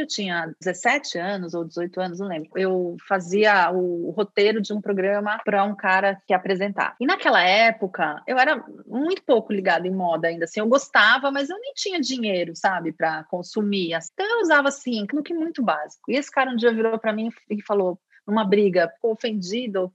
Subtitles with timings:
[0.00, 2.50] eu tinha 17 anos ou 18 anos, não lembro.
[2.54, 6.96] Eu fazia o roteiro de um programa para um cara que apresentar.
[7.00, 10.44] E naquela época, eu era muito pouco ligada em moda ainda.
[10.44, 13.92] Assim, eu gostava, mas eu nem tinha dinheiro, sabe, para consumir.
[14.12, 16.10] Então eu usava assim, no que muito básico.
[16.10, 19.92] E esse cara um dia virou para mim e falou: numa briga, ficou ofendido.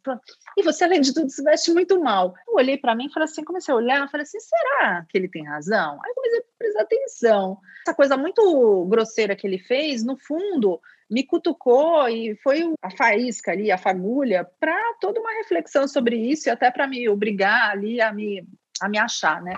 [0.58, 2.34] E você, além de tudo, se veste muito mal.
[2.48, 5.30] Eu olhei para mim e falei assim, comecei a olhar, falei assim, será que ele
[5.30, 6.00] tem razão?
[6.04, 7.58] Aí comecei a atenção.
[7.86, 13.52] Essa coisa muito grosseira que ele fez, no fundo, me cutucou e foi a faísca
[13.52, 18.02] ali, a fagulha, para toda uma reflexão sobre isso e até para me obrigar ali
[18.02, 18.48] a me,
[18.82, 19.54] a me achar, né?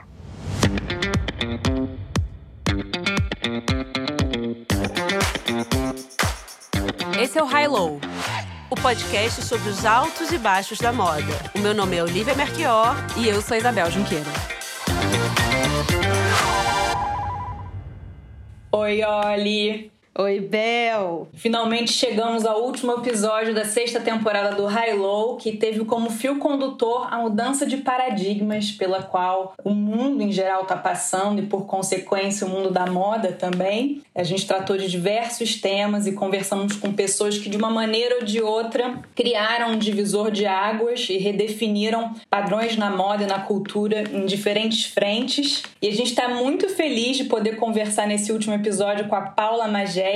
[7.21, 7.99] Esse é o High Low
[8.69, 11.21] o podcast sobre os altos e baixos da moda.
[11.55, 14.56] O meu nome é Olivia Merquior e eu sou Isabel Junqueira.
[18.71, 19.96] Oi, Oli!
[20.19, 21.27] Oi, Bel!
[21.35, 26.39] Finalmente chegamos ao último episódio da sexta temporada do High Low, que teve como fio
[26.39, 31.67] condutor a mudança de paradigmas pela qual o mundo em geral está passando e, por
[31.67, 34.01] consequência, o mundo da moda também.
[34.15, 38.23] A gente tratou de diversos temas e conversamos com pessoas que, de uma maneira ou
[38.23, 44.03] de outra, criaram um divisor de águas e redefiniram padrões na moda e na cultura
[44.11, 45.61] em diferentes frentes.
[45.79, 49.67] E a gente está muito feliz de poder conversar nesse último episódio com a Paula
[49.67, 50.06] Magé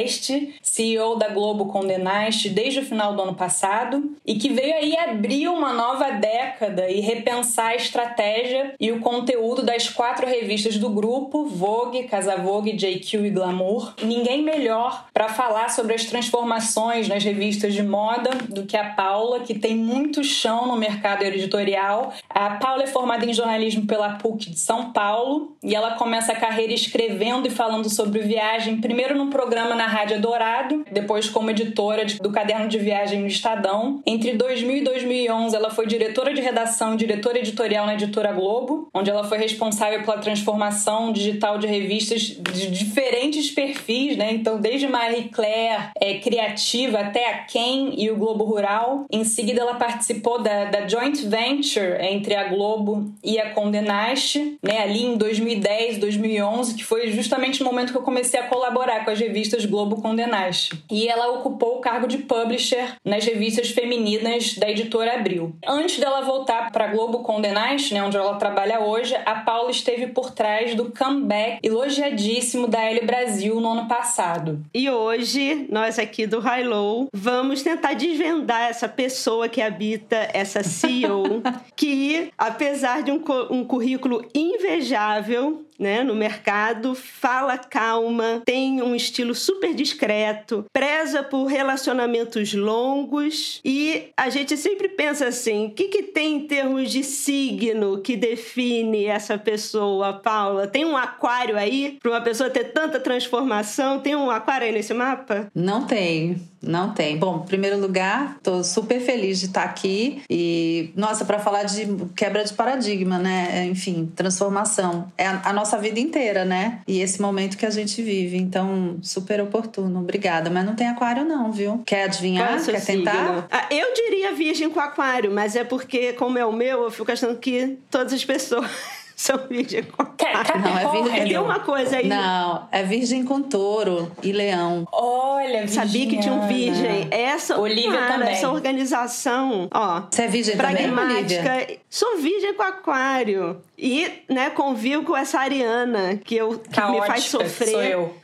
[0.61, 5.47] CEO da Globo Nast desde o final do ano passado e que veio aí abrir
[5.47, 11.45] uma nova década e repensar a estratégia e o conteúdo das quatro revistas do grupo,
[11.45, 13.93] Vogue, Casa Vogue, JQ e Glamour.
[14.01, 19.41] Ninguém melhor para falar sobre as transformações nas revistas de moda do que a Paula,
[19.41, 22.13] que tem muito chão no mercado editorial.
[22.29, 26.35] A Paula é formada em jornalismo pela PUC de São Paulo e ela começa a
[26.35, 32.05] carreira escrevendo e falando sobre viagem, primeiro no programa na Rádio Dourado, depois como editora
[32.21, 33.99] do Caderno de Viagem no Estadão.
[34.05, 39.09] Entre 2000 e 2011, ela foi diretora de redação diretora editorial na Editora Globo, onde
[39.09, 44.31] ela foi responsável pela transformação digital de revistas de diferentes perfis, né?
[44.31, 49.05] Então, desde Marie Claire, é, criativa, até a Ken e o Globo Rural.
[49.11, 54.79] Em seguida, ela participou da, da joint venture entre a Globo e a Condé né?
[54.83, 59.09] Ali em 2010, 2011, que foi justamente o momento que eu comecei a colaborar com
[59.09, 60.83] as revistas Globo Condenaste.
[60.91, 65.55] E ela ocupou o cargo de publisher nas revistas femininas da editora Abril.
[65.65, 70.31] Antes dela voltar para Globo Condenaste, né, onde ela trabalha hoje, a Paula esteve por
[70.31, 74.59] trás do comeback elogiadíssimo da L Brasil no ano passado.
[74.73, 80.63] E hoje, nós aqui do High Low vamos tentar desvendar essa pessoa que habita essa
[80.63, 81.41] CEO,
[81.75, 89.33] que, apesar de um, um currículo invejável, né, no mercado, fala calma, tem um estilo
[89.33, 96.03] super discreto, preza por relacionamentos longos e a gente sempre pensa assim: o que, que
[96.03, 100.67] tem em termos de signo que define essa pessoa, Paula?
[100.67, 103.99] Tem um aquário aí para uma pessoa ter tanta transformação?
[103.99, 105.49] Tem um aquário aí nesse mapa?
[105.55, 106.39] Não tem.
[106.61, 107.17] Não tem.
[107.17, 111.87] Bom, em primeiro lugar, tô super feliz de estar aqui e, nossa, para falar de
[112.15, 113.65] quebra de paradigma, né?
[113.65, 115.11] Enfim, transformação.
[115.17, 116.81] É a, a, nossa vida inteira, né?
[116.87, 118.37] E esse momento que a gente vive.
[118.37, 119.99] Então, super oportuno.
[119.99, 120.49] Obrigada.
[120.49, 121.81] Mas não tem aquário, não, viu?
[121.85, 122.59] Quer adivinhar?
[122.59, 123.47] É Quer tentar?
[123.49, 127.11] Ah, eu diria virgem com aquário, mas é porque, como é o meu, eu fico
[127.11, 128.69] achando que todas as pessoas.
[129.15, 131.27] são virgem com Não, é virgem.
[131.27, 132.07] Tem uma coisa aí.
[132.07, 134.87] Não, é virgem com touro e leão.
[134.91, 137.07] Olha, Sabia que tinha um virgem.
[137.11, 138.29] Essa, Olivia cara, também.
[138.29, 140.03] essa organização, ó.
[140.09, 141.43] Você é virgem pragmática.
[141.43, 143.61] também, Sou virgem com aquário.
[143.77, 147.69] E, né, convivo com essa Ariana, que, eu, que Caótica, me faz sofrer.
[147.69, 148.15] Sou eu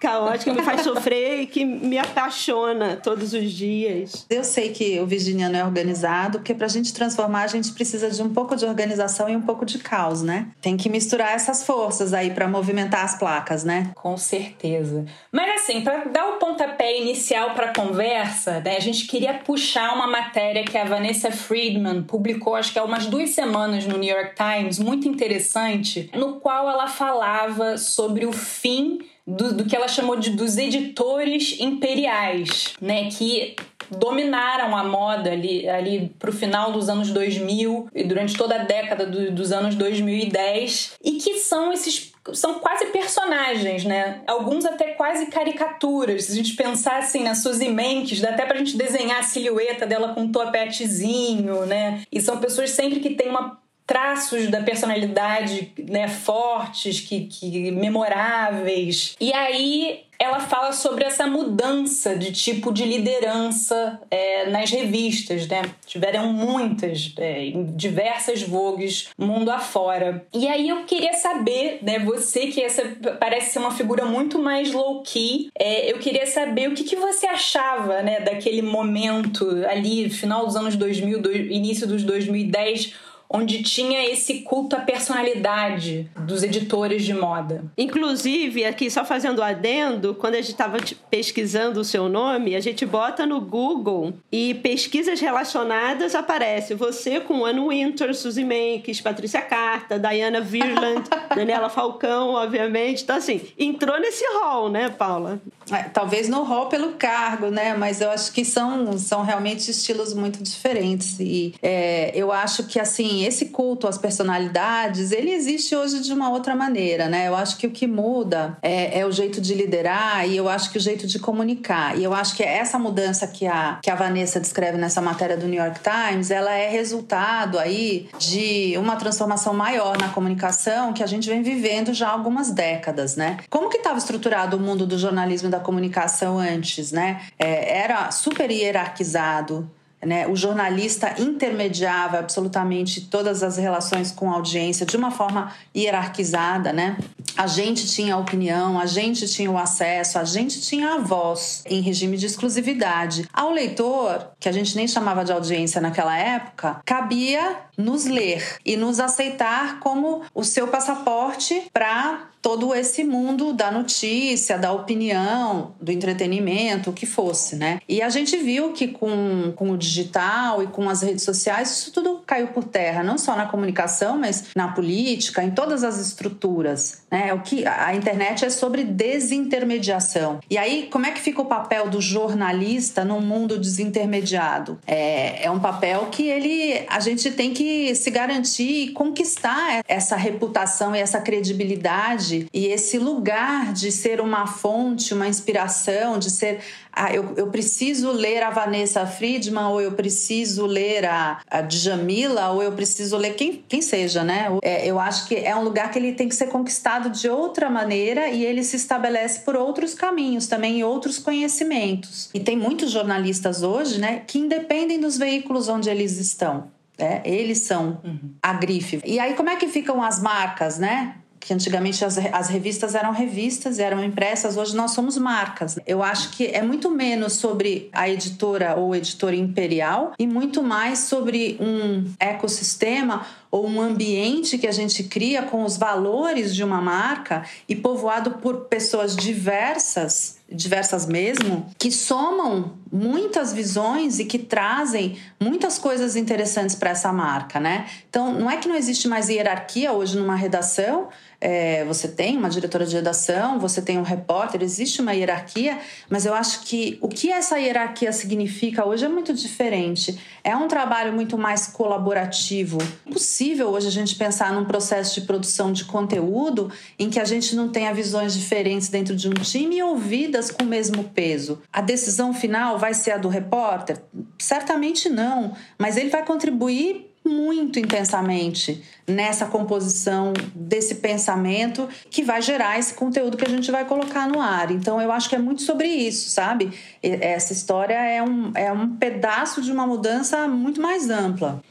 [0.00, 4.26] caótica, me faz sofrer e que me apaixona todos os dias.
[4.30, 8.22] Eu sei que o virginiano é organizado, porque pra gente transformar a gente precisa de
[8.22, 10.48] um pouco de organização e um pouco de caos, né?
[10.60, 13.92] Tem que misturar essas forças aí para movimentar as placas, né?
[13.94, 15.04] Com certeza.
[15.30, 19.94] Mas assim, para dar o pontapé inicial para a conversa, né, a gente queria puxar
[19.94, 24.14] uma matéria que a Vanessa Friedman publicou, acho que há umas duas semanas no New
[24.14, 29.88] York Times, muito interessante, no qual ela falava sobre o fim do, do que ela
[29.88, 33.10] chamou de dos editores imperiais, né?
[33.10, 33.56] Que
[33.90, 39.04] dominaram a moda ali, ali pro final dos anos 2000 e durante toda a década
[39.04, 44.22] do, dos anos 2010 e que são esses são quase personagens, né?
[44.26, 46.24] Alguns até quase caricaturas.
[46.24, 49.86] Se a gente pensar assim na Suzy Menkes, dá até pra gente desenhar a silhueta
[49.86, 52.02] dela com um topetezinho, né?
[52.12, 53.58] E são pessoas sempre que têm uma
[53.90, 59.16] traços da personalidade né, fortes, que, que memoráveis.
[59.20, 65.62] E aí ela fala sobre essa mudança de tipo de liderança é, nas revistas, né?
[65.86, 70.24] Tiveram muitas, é, em diversas vogues, mundo afora.
[70.32, 72.82] E aí eu queria saber, né, você que essa
[73.18, 77.26] parece ser uma figura muito mais low-key, é, eu queria saber o que, que você
[77.26, 82.94] achava, né, daquele momento ali, final dos anos 2000, do, início dos 2010,
[83.32, 87.64] onde tinha esse culto à personalidade dos editores de moda.
[87.78, 90.78] Inclusive, aqui só fazendo adendo, quando a gente estava
[91.08, 97.44] pesquisando o seu nome, a gente bota no Google e pesquisas relacionadas aparece você com
[97.44, 103.04] Anne Winter, Suzy Menkes, Patrícia Carta, Diana Virland, Daniela Falcão, obviamente.
[103.04, 105.40] Então, assim, entrou nesse hall, né, Paula?
[105.70, 107.74] É, talvez no hall pelo cargo, né?
[107.74, 111.20] Mas eu acho que são, são realmente estilos muito diferentes.
[111.20, 116.30] E é, eu acho que, assim, esse culto às personalidades, ele existe hoje de uma
[116.30, 117.28] outra maneira, né?
[117.28, 120.70] Eu acho que o que muda é, é, o jeito de liderar e eu acho
[120.70, 121.98] que o jeito de comunicar.
[121.98, 125.46] E eu acho que essa mudança que a, que a Vanessa descreve nessa matéria do
[125.46, 131.06] New York Times, ela é resultado aí de uma transformação maior na comunicação que a
[131.06, 133.38] gente vem vivendo já há algumas décadas, né?
[133.48, 137.22] Como que estava estruturado o mundo do jornalismo e da comunicação antes, né?
[137.38, 139.70] É, era super hierarquizado,
[140.04, 140.26] né?
[140.26, 146.96] O jornalista intermediava absolutamente todas as relações com a audiência de uma forma hierarquizada, né?
[147.36, 151.62] A gente tinha a opinião, a gente tinha o acesso, a gente tinha a voz
[151.66, 153.28] em regime de exclusividade.
[153.32, 158.76] Ao leitor, que a gente nem chamava de audiência naquela época, cabia nos ler e
[158.76, 165.92] nos aceitar como o seu passaporte para todo esse mundo da notícia, da opinião, do
[165.92, 167.80] entretenimento, o que fosse, né?
[167.88, 171.92] E a gente viu que com, com o digital e com as redes sociais, isso
[171.92, 177.02] tudo caiu por terra, não só na comunicação, mas na política, em todas as estruturas,
[177.10, 177.19] né?
[177.34, 180.40] O que a internet é sobre desintermediação.
[180.48, 184.78] E aí, como é que fica o papel do jornalista num mundo desintermediado?
[184.86, 190.16] É, é um papel que ele a gente tem que se garantir e conquistar essa
[190.16, 196.60] reputação e essa credibilidade e esse lugar de ser uma fonte, uma inspiração, de ser
[196.92, 202.50] ah, eu, eu preciso ler a Vanessa Friedman, ou eu preciso ler a, a Djamila,
[202.50, 204.48] ou eu preciso ler quem, quem seja, né?
[204.62, 207.70] É, eu acho que é um lugar que ele tem que ser conquistado de outra
[207.70, 212.30] maneira e ele se estabelece por outros caminhos também e outros conhecimentos.
[212.34, 216.70] E tem muitos jornalistas hoje, né, que independem dos veículos onde eles estão.
[216.98, 218.34] É, eles são uhum.
[218.42, 219.00] a grife.
[219.06, 221.14] E aí, como é que ficam as marcas, né?
[221.40, 225.78] Que antigamente as, as revistas eram revistas, eram impressas, hoje nós somos marcas.
[225.86, 231.00] Eu acho que é muito menos sobre a editora ou editora imperial e muito mais
[231.00, 236.80] sobre um ecossistema ou um ambiente que a gente cria com os valores de uma
[236.80, 245.16] marca e povoado por pessoas diversas, diversas mesmo, que somam muitas visões e que trazem
[245.40, 247.86] muitas coisas interessantes para essa marca, né?
[248.08, 251.08] Então, não é que não existe mais hierarquia hoje numa redação,
[251.40, 256.26] é, você tem uma diretora de redação, você tem um repórter, existe uma hierarquia, mas
[256.26, 260.20] eu acho que o que essa hierarquia significa hoje é muito diferente.
[260.42, 262.78] É um trabalho muito mais colaborativo.
[263.06, 267.24] É possível hoje a gente pensar num processo de produção de conteúdo em que a
[267.24, 271.60] gente não tenha visões diferentes dentro de um time e ouvidas com o mesmo peso.
[271.72, 274.00] A decisão final vai ser a do repórter?
[274.38, 282.78] Certamente não, mas ele vai contribuir muito intensamente nessa composição desse pensamento que vai gerar
[282.78, 284.70] esse conteúdo que a gente vai colocar no ar.
[284.70, 286.72] Então, eu acho que é muito sobre isso, sabe?
[287.02, 291.62] Essa história é um, é um pedaço de uma mudança muito mais ampla.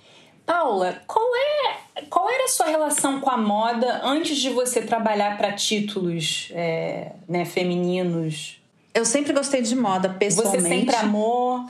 [0.46, 5.38] Paula, qual é qual era a sua relação com a moda antes de você trabalhar
[5.38, 8.60] para títulos é, né, femininos?
[8.94, 10.64] Eu sempre gostei de moda, pessoalmente.
[10.64, 11.66] Você sempre amou?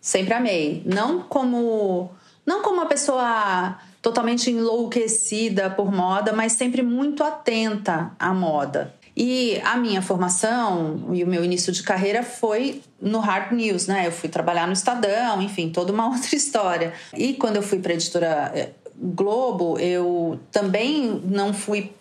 [0.00, 0.82] Sempre amei.
[0.84, 2.10] Não como
[2.46, 8.94] não como uma pessoa totalmente enlouquecida por moda, mas sempre muito atenta à moda.
[9.16, 14.08] E a minha formação e o meu início de carreira foi no Hard News, né?
[14.08, 16.92] Eu fui trabalhar no Estadão, enfim, toda uma outra história.
[17.16, 21.92] E quando eu fui para a editora eh, Globo, eu também não fui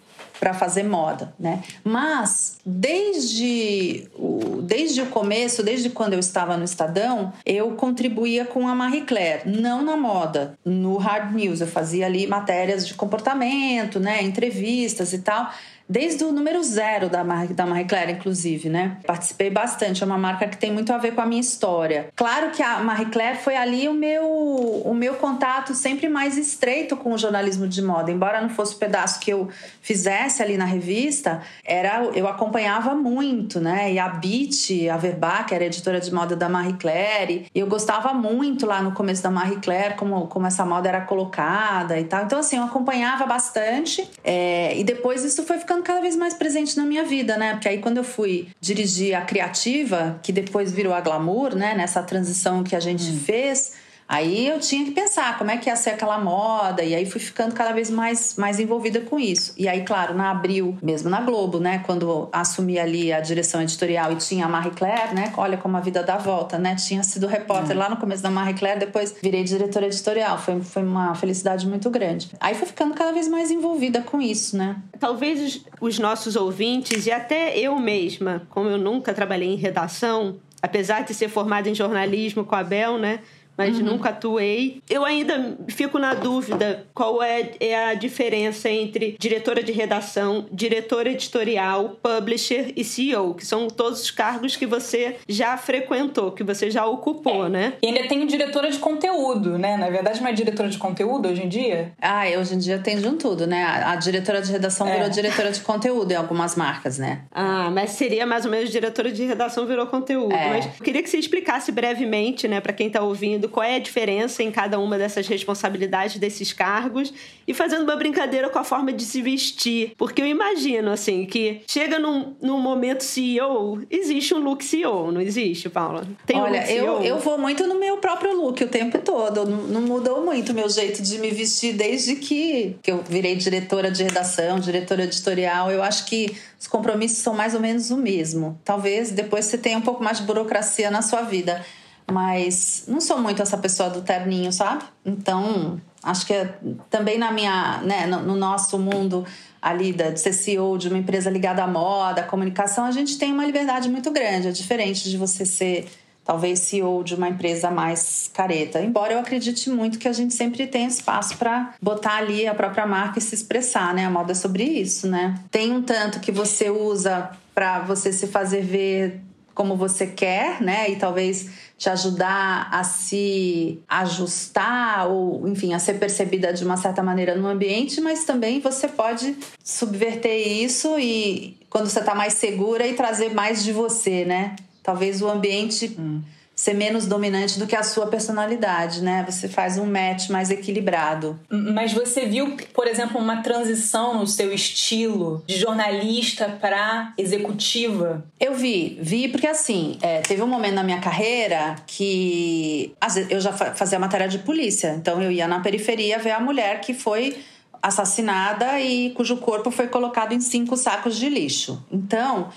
[0.43, 1.63] para fazer moda, né?
[1.85, 8.67] Mas desde o, desde o começo, desde quando eu estava no Estadão, eu contribuía com
[8.67, 11.61] a Marie Claire, não na moda, no hard news.
[11.61, 14.21] Eu fazia ali matérias de comportamento, né?
[14.21, 15.49] Entrevistas e tal
[15.93, 18.97] desde o número zero da, Mar da Marie Claire, inclusive, né?
[19.05, 22.07] Participei bastante, é uma marca que tem muito a ver com a minha história.
[22.15, 26.97] Claro que a Marie Claire foi ali o meu, o meu contato sempre mais estreito
[26.97, 28.09] com o jornalismo de moda.
[28.09, 29.49] Embora não fosse o pedaço que eu
[29.83, 33.93] fizesse ali na revista, era eu acompanhava muito, né?
[33.93, 37.67] E a Beat, a Verba, que era editora de moda da Marie Claire, e eu
[37.67, 42.05] gostava muito lá no começo da Marie Claire como, como essa moda era colocada e
[42.05, 42.23] tal.
[42.23, 44.09] Então, assim, eu acompanhava bastante.
[44.23, 47.53] É, e depois isso foi ficando cada vez mais presente na minha vida, né?
[47.53, 51.75] Porque aí quando eu fui dirigir a criativa, que depois virou a glamour, né?
[51.75, 53.19] Nessa transição que a gente hum.
[53.19, 53.73] fez
[54.13, 57.19] Aí eu tinha que pensar como é que ia ser aquela moda, e aí fui
[57.19, 59.55] ficando cada vez mais, mais envolvida com isso.
[59.57, 64.11] E aí, claro, na Abril, mesmo na Globo, né, quando assumi ali a direção editorial
[64.11, 67.25] e tinha a Marie Claire, né, olha como a vida dá volta, né, tinha sido
[67.25, 67.79] repórter é.
[67.79, 71.89] lá no começo da Marie Claire, depois virei diretora editorial, foi, foi uma felicidade muito
[71.89, 72.29] grande.
[72.39, 74.75] Aí fui ficando cada vez mais envolvida com isso, né.
[74.99, 80.37] Talvez os, os nossos ouvintes, e até eu mesma, como eu nunca trabalhei em redação,
[80.61, 83.19] apesar de ser formada em jornalismo com a Bel, né,
[83.57, 83.85] mas uhum.
[83.85, 84.81] nunca atuei.
[84.89, 91.11] Eu ainda fico na dúvida qual é, é, a diferença entre diretora de redação, diretora
[91.11, 96.69] editorial, publisher e CEO, que são todos os cargos que você já frequentou, que você
[96.69, 97.49] já ocupou, é.
[97.49, 97.73] né?
[97.81, 99.77] E ainda tem diretora de conteúdo, né?
[99.77, 101.91] Na verdade, não é diretora de conteúdo hoje em dia?
[102.01, 103.63] Ah, hoje em dia tem de um tudo, né?
[103.63, 104.93] A, diretora de redação é.
[104.95, 107.21] virou diretora de conteúdo em algumas marcas, né?
[107.31, 110.33] Ah, mas seria mais ou menos diretora de redação virou conteúdo.
[110.33, 110.49] É.
[110.49, 113.79] Mas eu queria que você explicasse brevemente, né, para quem tá ouvindo qual é a
[113.79, 117.13] diferença em cada uma dessas responsabilidades desses cargos
[117.47, 119.93] e fazendo uma brincadeira com a forma de se vestir.
[119.97, 125.21] Porque eu imagino, assim, que chega num, num momento CEO, existe um look CEO, não
[125.21, 126.07] existe, Paula?
[126.25, 129.45] Tem Olha, um eu, eu vou muito no meu próprio look o tempo todo.
[129.45, 133.35] Não, não mudou muito o meu jeito de me vestir desde que, que eu virei
[133.35, 135.71] diretora de redação, diretora editorial.
[135.71, 138.59] Eu acho que os compromissos são mais ou menos o mesmo.
[138.63, 141.63] Talvez depois você tenha um pouco mais de burocracia na sua vida
[142.11, 144.83] mas não sou muito essa pessoa do terninho, sabe?
[145.05, 146.53] Então, acho que é,
[146.89, 149.25] também na minha, né, no, no, nosso mundo
[149.61, 153.17] ali da, de ser CEO de uma empresa ligada à moda, à comunicação, a gente
[153.17, 154.49] tem uma liberdade muito grande.
[154.49, 155.87] É diferente de você ser
[156.25, 158.81] talvez CEO de uma empresa mais careta.
[158.81, 162.85] Embora eu acredite muito que a gente sempre tem espaço para botar ali a própria
[162.85, 164.05] marca e se expressar, né?
[164.05, 165.35] A moda é sobre isso, né?
[165.51, 169.21] Tem um tanto que você usa para você se fazer ver
[169.53, 170.89] como você quer, né?
[170.89, 171.49] E talvez
[171.83, 177.45] te ajudar a se ajustar ou, enfim, a ser percebida de uma certa maneira no
[177.45, 183.33] ambiente, mas também você pode subverter isso e quando você está mais segura e trazer
[183.33, 184.55] mais de você, né?
[184.81, 186.21] Talvez o ambiente hum
[186.63, 189.25] ser menos dominante do que a sua personalidade, né?
[189.29, 191.37] Você faz um match mais equilibrado.
[191.49, 198.23] Mas você viu, por exemplo, uma transição no seu estilo de jornalista para executiva?
[198.39, 202.95] Eu vi, vi porque assim, é, teve um momento na minha carreira que
[203.29, 206.93] eu já fazia matéria de polícia, então eu ia na periferia ver a mulher que
[206.93, 207.43] foi
[207.81, 211.83] assassinada e cujo corpo foi colocado em cinco sacos de lixo.
[211.91, 212.47] Então,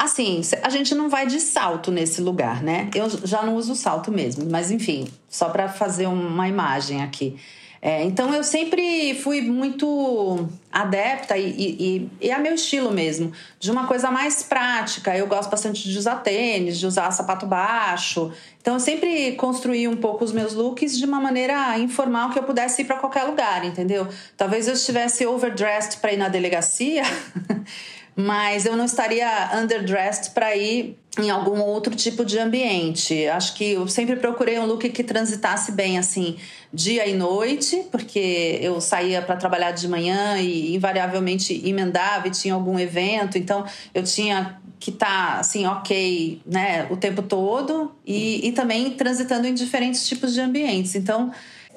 [0.00, 2.88] Assim, a gente não vai de salto nesse lugar, né?
[2.94, 7.36] Eu já não uso salto mesmo, mas enfim, só para fazer uma imagem aqui.
[7.82, 13.70] É, então eu sempre fui muito adepta e, e, e, é meu estilo mesmo, de
[13.70, 15.14] uma coisa mais prática.
[15.14, 18.32] Eu gosto bastante de usar tênis, de usar sapato baixo.
[18.62, 22.42] Então eu sempre construí um pouco os meus looks de uma maneira informal que eu
[22.42, 24.08] pudesse ir para qualquer lugar, entendeu?
[24.34, 27.02] Talvez eu estivesse overdressed para ir na delegacia.
[28.20, 33.26] mas eu não estaria underdressed para ir em algum outro tipo de ambiente.
[33.26, 36.36] Acho que eu sempre procurei um look que transitasse bem assim,
[36.72, 42.54] dia e noite, porque eu saía para trabalhar de manhã e invariavelmente emendava e tinha
[42.54, 48.48] algum evento, então eu tinha que estar tá, assim, ok, né, o tempo todo e,
[48.48, 50.94] e também transitando em diferentes tipos de ambientes.
[50.94, 51.30] Então,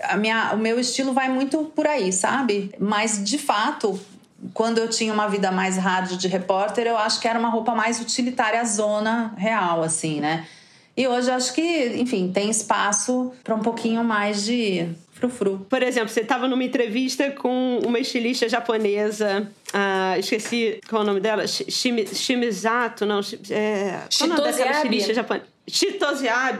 [0.03, 2.71] a minha, o meu estilo vai muito por aí, sabe?
[2.79, 3.99] Mas, de fato,
[4.53, 7.73] quando eu tinha uma vida mais rádio de repórter, eu acho que era uma roupa
[7.73, 10.45] mais utilitária zona real, assim, né?
[10.95, 15.65] E hoje eu acho que, enfim, tem espaço para um pouquinho mais de frufru.
[15.69, 21.07] Por exemplo, você estava numa entrevista com uma estilista japonesa, uh, esqueci qual é o
[21.07, 25.45] nome dela, Shimizato, não, é, qual é o nome daquela estilista japonesa?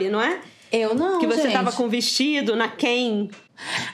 [0.09, 0.39] Não é?
[0.74, 3.30] Eu não, Que você estava com vestido na Ken.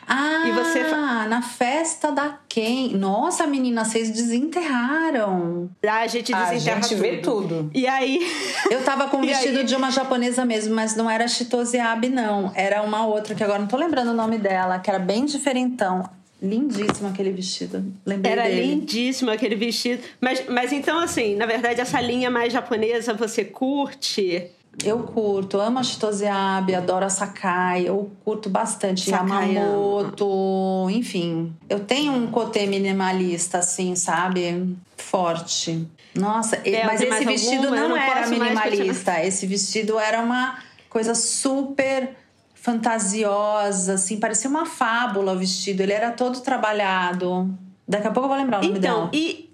[0.07, 0.79] Ah, e você
[1.27, 2.95] na festa da quem?
[2.95, 5.69] Nossa, menina, vocês desenterraram.
[5.85, 7.01] Ah, a gente desenterra A gente tudo.
[7.01, 7.71] vê tudo.
[7.73, 8.25] E aí...
[8.71, 12.51] Eu tava com vestido de uma japonesa mesmo, mas não era Shitoziabe, não.
[12.55, 16.09] Era uma outra, que agora não tô lembrando o nome dela, que era bem diferentão.
[16.41, 17.83] Lindíssimo aquele vestido.
[18.05, 18.61] Lembrei Era dele.
[18.67, 20.01] lindíssimo aquele vestido.
[20.21, 24.49] Mas, mas então, assim, na verdade, essa linha mais japonesa você curte?
[24.83, 31.53] Eu curto, amo a Chitose Abe, adoro a Sakai, eu curto bastante Sakai Yamamoto, enfim.
[31.67, 34.75] Eu tenho um cotê minimalista, assim, sabe?
[34.95, 35.85] Forte.
[36.15, 37.81] Nossa, Tem mas esse vestido alguma?
[37.81, 39.21] Não, não era mais minimalista.
[39.23, 40.59] Esse vestido era uma
[40.89, 42.15] coisa super
[42.53, 45.81] fantasiosa, assim, parecia uma fábula o vestido.
[45.81, 47.53] Ele era todo trabalhado.
[47.87, 49.09] Daqui a pouco eu vou lembrar o nome Então, dela.
[49.13, 49.48] e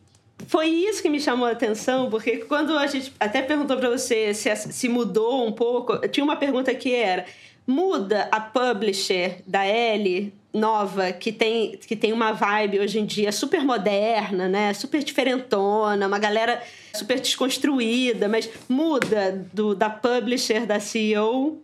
[0.47, 4.33] foi isso que me chamou a atenção, porque quando a gente até perguntou para você
[4.33, 7.25] se, se mudou um pouco, tinha uma pergunta que era:
[7.65, 13.31] muda a publisher da L nova, que tem, que tem uma vibe hoje em dia
[13.31, 14.73] super moderna, né?
[14.73, 16.61] Super diferentona, uma galera
[16.93, 21.61] super desconstruída, mas muda do, da publisher da CEO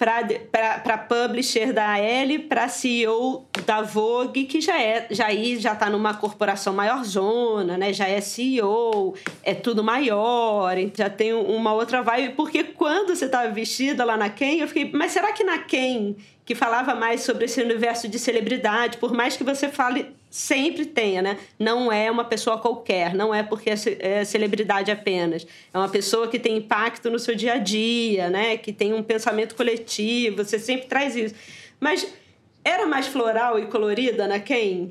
[0.00, 5.26] para publisher da L, para CEO da Vogue, que já é já
[5.58, 7.92] já está numa corporação maior zona, né?
[7.92, 13.50] Já é CEO, é tudo maior, já tem uma outra vibe, porque quando você estava
[13.50, 16.14] vestida lá na Ken, eu fiquei, mas será que na Ken
[16.46, 21.20] que falava mais sobre esse universo de celebridade, por mais que você fale sempre tenha,
[21.20, 21.38] né?
[21.58, 23.68] Não é uma pessoa qualquer, não é porque
[23.98, 25.44] é celebridade apenas.
[25.74, 28.56] É uma pessoa que tem impacto no seu dia a dia, né?
[28.56, 31.34] Que tem um pensamento coletivo, você sempre traz isso.
[31.80, 32.06] Mas
[32.64, 34.90] era mais floral e colorida na Ken?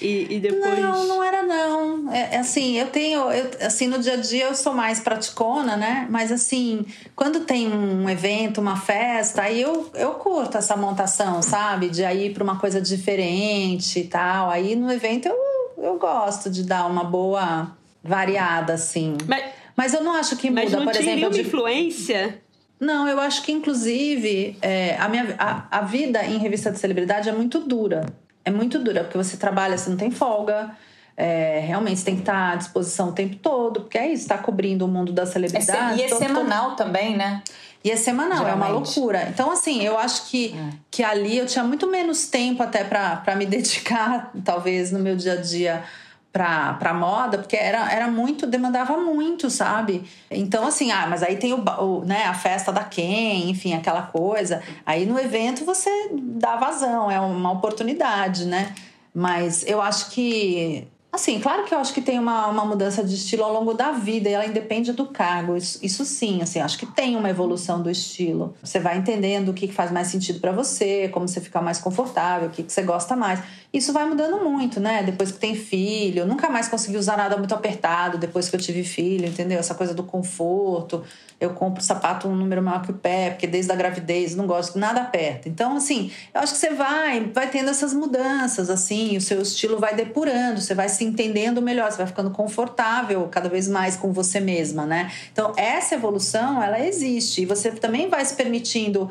[0.00, 0.78] E, e, depois.
[0.78, 2.12] Não, não era não.
[2.12, 3.30] É, assim, eu tenho.
[3.30, 6.06] Eu, assim, no dia a dia eu sou mais praticona, né?
[6.10, 11.88] Mas assim, quando tem um evento, uma festa, aí eu, eu curto essa montação, sabe?
[11.88, 14.50] De ir para uma coisa diferente e tal.
[14.50, 15.36] Aí no evento eu,
[15.78, 19.16] eu gosto de dar uma boa variada, assim.
[19.26, 19.44] Mas,
[19.76, 21.30] mas eu não acho que muda, mas não por tinha exemplo.
[21.30, 21.40] De...
[21.42, 22.40] influência?
[22.78, 27.28] Não, eu acho que inclusive é, a, minha, a, a vida em revista de celebridade
[27.28, 28.06] é muito dura
[28.50, 30.70] é muito dura, porque você trabalha, você não tem folga.
[31.16, 34.38] É, realmente você tem que estar à disposição o tempo todo, porque é isso, está
[34.38, 36.00] cobrindo o mundo da celebridade.
[36.00, 36.76] É, e é semanal todo...
[36.78, 37.42] também, né?
[37.82, 38.62] E é semanal, Geralmente.
[38.62, 39.28] é uma loucura.
[39.28, 40.76] Então, assim, eu acho que, é.
[40.90, 45.34] que ali eu tinha muito menos tempo até para me dedicar, talvez, no meu dia
[45.34, 45.82] a dia
[46.32, 50.04] pra, moda, porque era, era muito, demandava muito, sabe?
[50.30, 54.02] Então, assim, ah, mas aí tem o, o, né, a festa da Ken, enfim, aquela
[54.02, 54.62] coisa.
[54.86, 58.74] Aí no evento você dá vazão, é uma oportunidade, né?
[59.12, 63.16] Mas eu acho que Assim, claro que eu acho que tem uma, uma mudança de
[63.16, 65.56] estilo ao longo da vida e ela independe do cargo.
[65.56, 68.54] Isso, isso sim, assim, acho que tem uma evolução do estilo.
[68.62, 72.46] Você vai entendendo o que faz mais sentido para você, como você fica mais confortável,
[72.46, 73.42] o que, que você gosta mais.
[73.72, 75.00] Isso vai mudando muito, né?
[75.04, 78.60] Depois que tem filho, eu nunca mais consegui usar nada muito apertado depois que eu
[78.60, 79.60] tive filho, entendeu?
[79.60, 81.04] Essa coisa do conforto.
[81.38, 84.76] Eu compro sapato um número maior que o pé, porque desde a gravidez não gosto
[84.76, 85.48] nada aperta.
[85.48, 89.78] Então, assim, eu acho que você vai, vai tendo essas mudanças, assim, o seu estilo
[89.78, 94.12] vai depurando, você vai se entendendo melhor, você vai ficando confortável cada vez mais com
[94.12, 95.12] você mesma, né?
[95.32, 99.08] Então, essa evolução, ela existe e você também vai se permitindo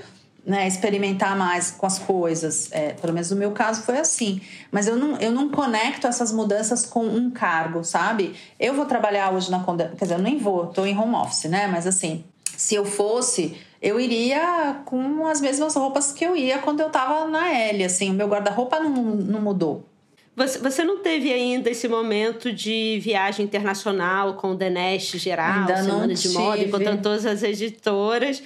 [0.49, 2.71] né, experimentar mais com as coisas.
[2.71, 4.41] É, pelo menos no meu caso foi assim.
[4.71, 8.33] Mas eu não, eu não conecto essas mudanças com um cargo, sabe?
[8.59, 9.87] Eu vou trabalhar hoje na Conde...
[9.89, 11.67] Quer dizer, eu nem vou, tô em home office, né?
[11.67, 12.23] Mas assim,
[12.57, 17.27] se eu fosse, eu iria com as mesmas roupas que eu ia quando eu tava
[17.27, 17.83] na L.
[17.83, 19.85] Assim, o meu guarda-roupa não, não mudou.
[20.35, 25.59] Você, você não teve ainda esse momento de viagem internacional com o The Nest geral,
[25.59, 28.41] ainda semana de moda, encontrando todas as editoras.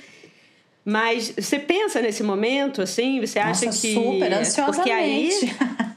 [0.85, 3.21] Mas você pensa nesse momento, assim?
[3.21, 3.93] Você acha Nossa, que.
[3.93, 4.75] Super, ansiosamente.
[4.75, 5.31] Porque aí.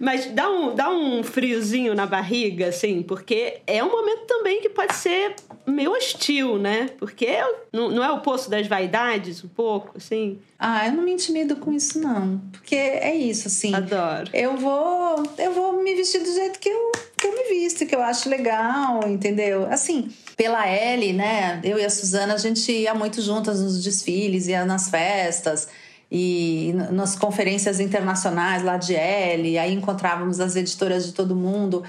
[0.00, 4.68] Mas dá um, dá um friozinho na barriga, assim, porque é um momento também que
[4.68, 5.34] pode ser
[5.66, 6.90] meio hostil, né?
[6.98, 7.28] Porque
[7.72, 10.38] não, não é o poço das vaidades, um pouco, assim?
[10.58, 12.40] Ah, eu não me intimido com isso, não.
[12.52, 13.74] Porque é isso, assim.
[13.74, 14.30] Adoro.
[14.32, 17.94] Eu vou, eu vou me vestir do jeito que eu, que eu me visto, que
[17.94, 19.66] eu acho legal, entendeu?
[19.70, 21.60] Assim, pela L, né?
[21.62, 25.68] Eu e a Suzana, a gente ia muito juntas nos desfiles, ia nas festas
[26.10, 31.82] e nas conferências internacionais lá de L, aí encontrávamos as editoras de todo mundo.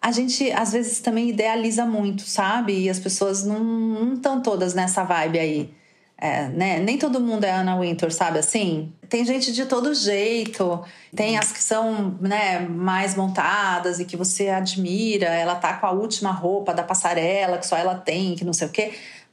[0.00, 2.84] A gente às vezes também idealiza muito, sabe?
[2.84, 5.74] E as pessoas não estão todas nessa vibe aí.
[6.18, 6.78] É, né?
[6.78, 8.92] Nem todo mundo é Anna Wintour, sabe assim?
[9.08, 10.80] Tem gente de todo jeito,
[11.16, 15.90] tem as que são né, mais montadas e que você admira, ela tá com a
[15.90, 18.92] última roupa da passarela que só ela tem, que não sei o quê.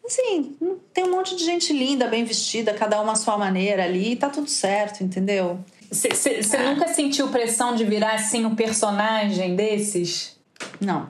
[0.10, 0.58] Assim,
[0.91, 4.15] tem um monte de gente linda, bem vestida, cada uma à sua maneira ali, e
[4.15, 5.60] tá tudo certo, entendeu?
[5.91, 6.74] Você ah.
[6.74, 10.36] nunca sentiu pressão de virar assim um personagem desses?
[10.82, 11.10] Não.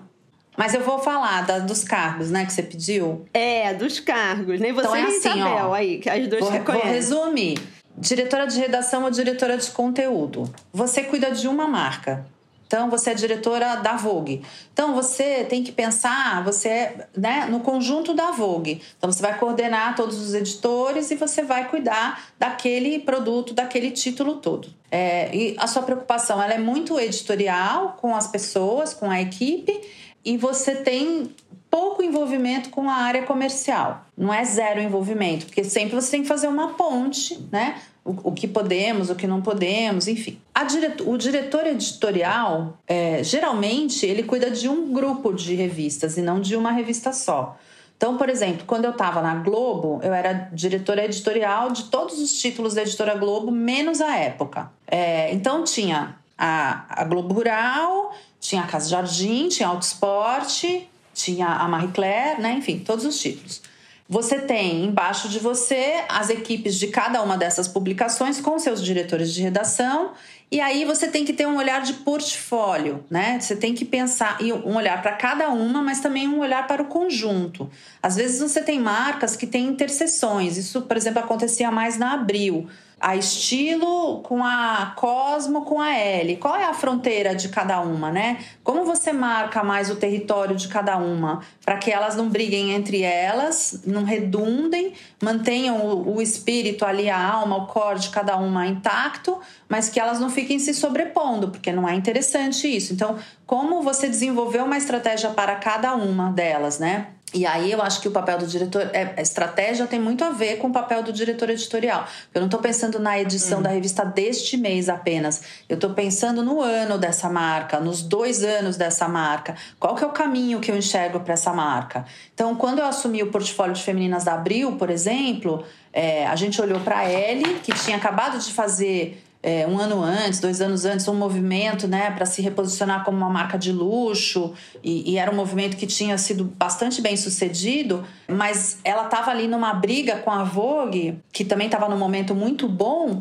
[0.58, 3.26] Mas eu vou falar da, dos cargos, né, que você pediu.
[3.34, 4.60] É, dos cargos.
[4.60, 6.82] Nem você então é nem assim, Isabel, ó, aí, que as duas vou, que Vou
[6.82, 7.58] resumir.
[7.98, 10.54] diretora de redação ou diretora de conteúdo.
[10.74, 12.26] Você cuida de uma marca.
[12.70, 14.44] Então, você é diretora da Vogue.
[14.72, 18.80] Então, você tem que pensar, você é né, no conjunto da Vogue.
[18.96, 24.36] Então, você vai coordenar todos os editores e você vai cuidar daquele produto, daquele título
[24.36, 24.68] todo.
[24.92, 29.82] É, e a sua preocupação ela é muito editorial com as pessoas, com a equipe,
[30.24, 31.32] e você tem
[31.72, 34.06] pouco envolvimento com a área comercial.
[34.16, 37.82] Não é zero envolvimento, porque sempre você tem que fazer uma ponte, né?
[38.24, 40.40] o, que podemos, o que não podemos, enfim.
[40.64, 46.40] Diretor, o diretor editorial, é, geralmente, ele cuida de um grupo de revistas e não
[46.40, 47.58] de uma revista só.
[48.00, 52.32] Então, por exemplo, quando eu estava na Globo, eu era diretora editorial de todos os
[52.40, 54.72] títulos da editora Globo, menos a época.
[54.88, 61.48] É, então, tinha a, a, Globo Rural, tinha a Casa Jardim, tinha Auto Esporte, tinha
[61.48, 62.54] a Marie Claire, né?
[62.54, 63.62] enfim, todos os títulos.
[64.08, 69.32] Você tem embaixo de você as equipes de cada uma dessas publicações com seus diretores
[69.32, 70.14] de redação.
[70.52, 73.40] E aí você tem que ter um olhar de portfólio, né?
[73.40, 76.82] Você tem que pensar e um olhar para cada uma, mas também um olhar para
[76.82, 77.70] o conjunto.
[78.02, 80.58] Às vezes você tem marcas que têm interseções.
[80.58, 82.68] Isso, por exemplo, acontecia mais na Abril
[83.00, 86.36] a estilo com a Cosmo com a L.
[86.38, 88.40] Qual é a fronteira de cada uma, né?
[88.64, 93.02] Como você marca mais o território de cada uma para que elas não briguem entre
[93.02, 98.68] elas, não redundem, mantenham o, o, espírito ali, a alma, o core de cada uma
[98.68, 102.94] intacto, mas que elas não fiquem se sobrepondo, porque não é interessante isso.
[102.94, 107.08] Então, como você desenvolveu uma estratégia para cada uma delas, né?
[107.34, 110.32] E aí eu acho que o papel do diretor, é, a estratégia tem muito a
[110.32, 112.06] ver com o papel do diretor editorial.
[112.34, 113.62] Eu não estou pensando na edição hum.
[113.62, 115.42] da revista deste mês apenas.
[115.68, 119.56] Eu estou pensando no ano dessa marca, nos dois anos dessa marca.
[119.80, 122.06] Qual que é o caminho que eu enxergo para essa marca?
[122.34, 125.64] Então, quando eu assumi o portfólio de femininas da Abril, por exemplo,
[125.94, 130.04] é, a gente olhou para a Ellie, que tinha acabado de fazer é, um ano
[130.04, 134.54] antes, dois anos antes, um movimento né, para se reposicionar como uma marca de luxo,
[134.84, 139.48] e, e, era um movimento que tinha sido bastante bem sucedido, mas ela estava ali
[139.48, 143.18] numa briga com a Vogue, que também estava num momento muito bom,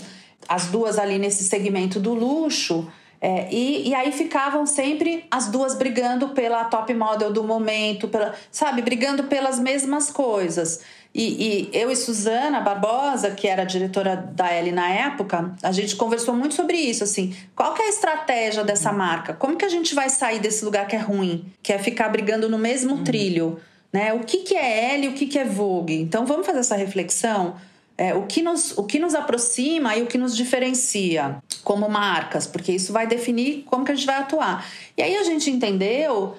[0.49, 2.91] as duas ali nesse segmento do luxo.
[3.21, 8.33] É, e, e, aí ficavam sempre as duas brigando pela top model do momento, pela,
[8.51, 10.81] sabe, brigando pelas mesmas coisas.
[11.15, 15.97] E, e, eu e Suzana Barbosa, que era diretora da L na época, a gente
[15.97, 19.33] conversou muito sobre isso, assim, qual que é a estratégia dessa marca?
[19.33, 22.49] Como que a gente vai sair desse lugar que é ruim, que é ficar brigando
[22.49, 23.05] no mesmo uhum.
[23.05, 23.59] trilho,
[23.93, 24.13] né?
[24.13, 25.95] O que que é L e o que que é Vogue?
[25.95, 27.57] Então vamos fazer essa reflexão.
[27.97, 32.47] É, o, que nos, o que nos aproxima e o que nos diferencia como marcas,
[32.47, 34.65] porque isso vai definir como que a gente vai atuar.
[34.97, 36.37] E aí a gente entendeu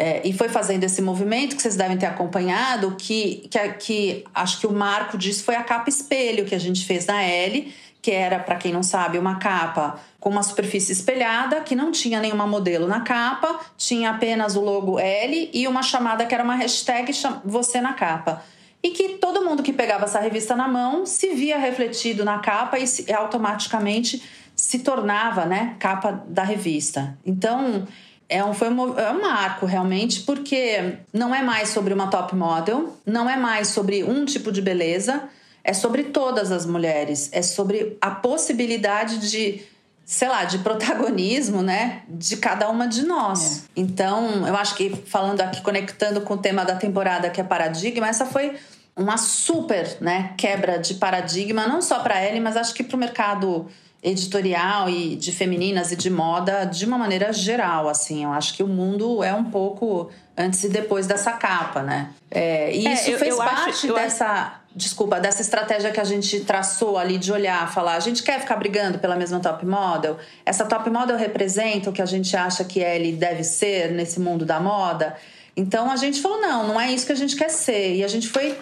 [0.00, 4.58] é, e foi fazendo esse movimento que vocês devem ter acompanhado, que, que, que acho
[4.58, 8.10] que o marco disso foi a capa espelho que a gente fez na L, que
[8.10, 12.46] era, para quem não sabe, uma capa com uma superfície espelhada, que não tinha nenhuma
[12.46, 17.12] modelo na capa, tinha apenas o logo L e uma chamada que era uma hashtag
[17.44, 18.42] você na capa.
[18.82, 22.78] E que todo mundo que pegava essa revista na mão se via refletido na capa
[22.78, 24.22] e, se, automaticamente
[24.56, 27.18] se tornava né, capa da revista.
[27.24, 27.86] Então,
[28.30, 32.34] é um, foi um, é um marco realmente, porque não é mais sobre uma top
[32.36, 35.24] model, não é mais sobre um tipo de beleza,
[35.64, 39.62] é sobre todas as mulheres, é sobre a possibilidade de,
[40.06, 43.64] sei lá, de protagonismo, né, de cada uma de nós.
[43.64, 43.80] É.
[43.80, 48.08] Então, eu acho que falando aqui, conectando com o tema da temporada que é paradigma,
[48.08, 48.56] essa foi
[48.96, 52.98] uma super, né, quebra de paradigma, não só para ela, mas acho que para o
[52.98, 53.68] mercado
[54.02, 58.24] editorial e de femininas e de moda de uma maneira geral, assim.
[58.24, 62.10] Eu acho que o mundo é um pouco antes e depois dessa capa, né?
[62.30, 64.26] É, e é, isso eu, fez eu parte acho, dessa...
[64.26, 64.60] Acho...
[64.72, 68.54] Desculpa, dessa estratégia que a gente traçou ali de olhar, falar, a gente quer ficar
[68.54, 70.16] brigando pela mesma top model?
[70.46, 74.44] Essa top model representa o que a gente acha que ele deve ser nesse mundo
[74.44, 75.16] da moda?
[75.56, 77.96] Então a gente falou, não, não é isso que a gente quer ser.
[77.96, 78.56] E a gente foi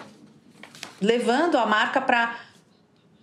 [0.99, 2.35] levando a marca para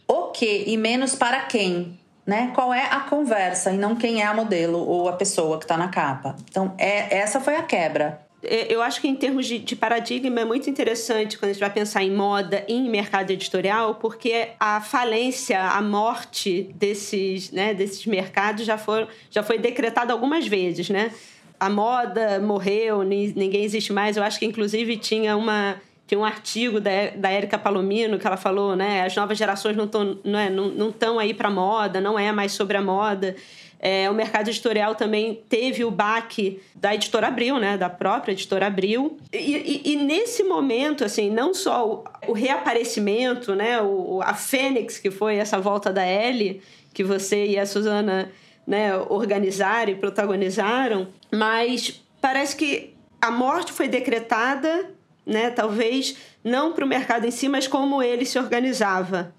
[0.06, 2.50] o que e menos para quem né?
[2.54, 5.76] Qual é a conversa e não quem é a modelo ou a pessoa que está
[5.76, 6.34] na capa.
[6.50, 8.26] Então, é, essa foi a quebra.
[8.42, 11.60] É, eu acho que em termos de, de, paradigma é muito interessante quando a gente
[11.60, 17.72] vai pensar em moda e em mercado editorial, porque a falência, a morte desses, né,
[17.72, 21.12] desses mercados já, for, já foi decretada algumas vezes, né?
[21.58, 24.18] A moda morreu, ninguém existe mais.
[24.18, 28.36] Eu acho que inclusive tinha uma tem um artigo da, da Érica Palomino que ela
[28.36, 29.04] falou, né?
[29.04, 32.52] As novas gerações não estão não é, não, não aí para moda, não é mais
[32.52, 33.34] sobre a moda.
[33.78, 37.76] É, o mercado editorial também teve o baque da editora Abril, né?
[37.76, 39.18] Da própria editora Abril.
[39.32, 43.80] E, e, e nesse momento, assim, não só o, o reaparecimento, né?
[43.82, 46.62] O, a Fênix, que foi essa volta da Ellie,
[46.94, 48.30] que você e a Suzana
[48.66, 54.95] né, organizaram e protagonizaram, mas parece que a morte foi decretada
[55.26, 55.50] né?
[55.50, 59.34] Talvez não para o mercado em si, mas como ele se organizava.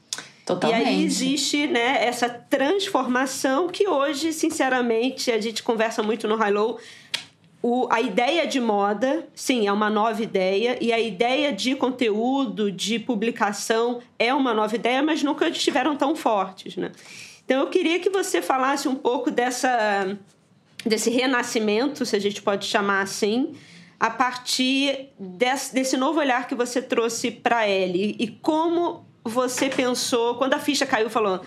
[0.45, 0.81] Totalmente.
[0.81, 6.51] E aí existe né, essa transformação que hoje, sinceramente, a gente conversa muito no High
[6.51, 6.79] Low.
[7.61, 12.71] O, a ideia de moda, sim, é uma nova ideia, e a ideia de conteúdo,
[12.71, 16.77] de publicação, é uma nova ideia, mas nunca estiveram tão fortes.
[16.77, 16.91] Né?
[17.43, 20.17] Então, eu queria que você falasse um pouco dessa,
[20.85, 23.53] desse renascimento, se a gente pode chamar assim,
[23.99, 30.35] a partir desse, desse novo olhar que você trouxe para ele e como você pensou
[30.35, 31.41] quando a ficha caiu falou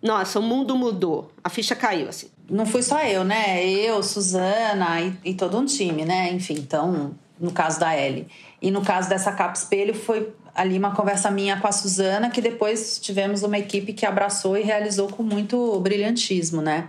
[0.00, 1.32] nossa o mundo mudou.
[1.42, 2.30] A ficha caiu assim.
[2.48, 3.64] Não fui só eu né?
[3.68, 6.32] Eu Suzana e, e todo um time né?
[6.32, 8.26] Enfim então no caso da Ellie.
[8.60, 12.40] E no caso dessa capa espelho foi ali uma conversa minha com a Suzana que
[12.40, 16.88] depois tivemos uma equipe que abraçou e realizou com muito brilhantismo né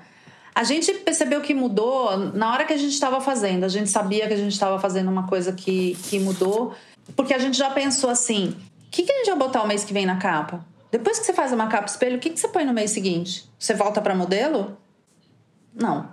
[0.59, 3.63] a gente percebeu que mudou na hora que a gente estava fazendo.
[3.63, 6.73] A gente sabia que a gente estava fazendo uma coisa que, que mudou,
[7.15, 9.85] porque a gente já pensou assim: o que, que a gente vai botar o mês
[9.85, 10.65] que vem na capa?
[10.91, 13.49] Depois que você faz uma capa espelho, o que, que você põe no mês seguinte?
[13.57, 14.77] Você volta para modelo?
[15.73, 16.09] Não.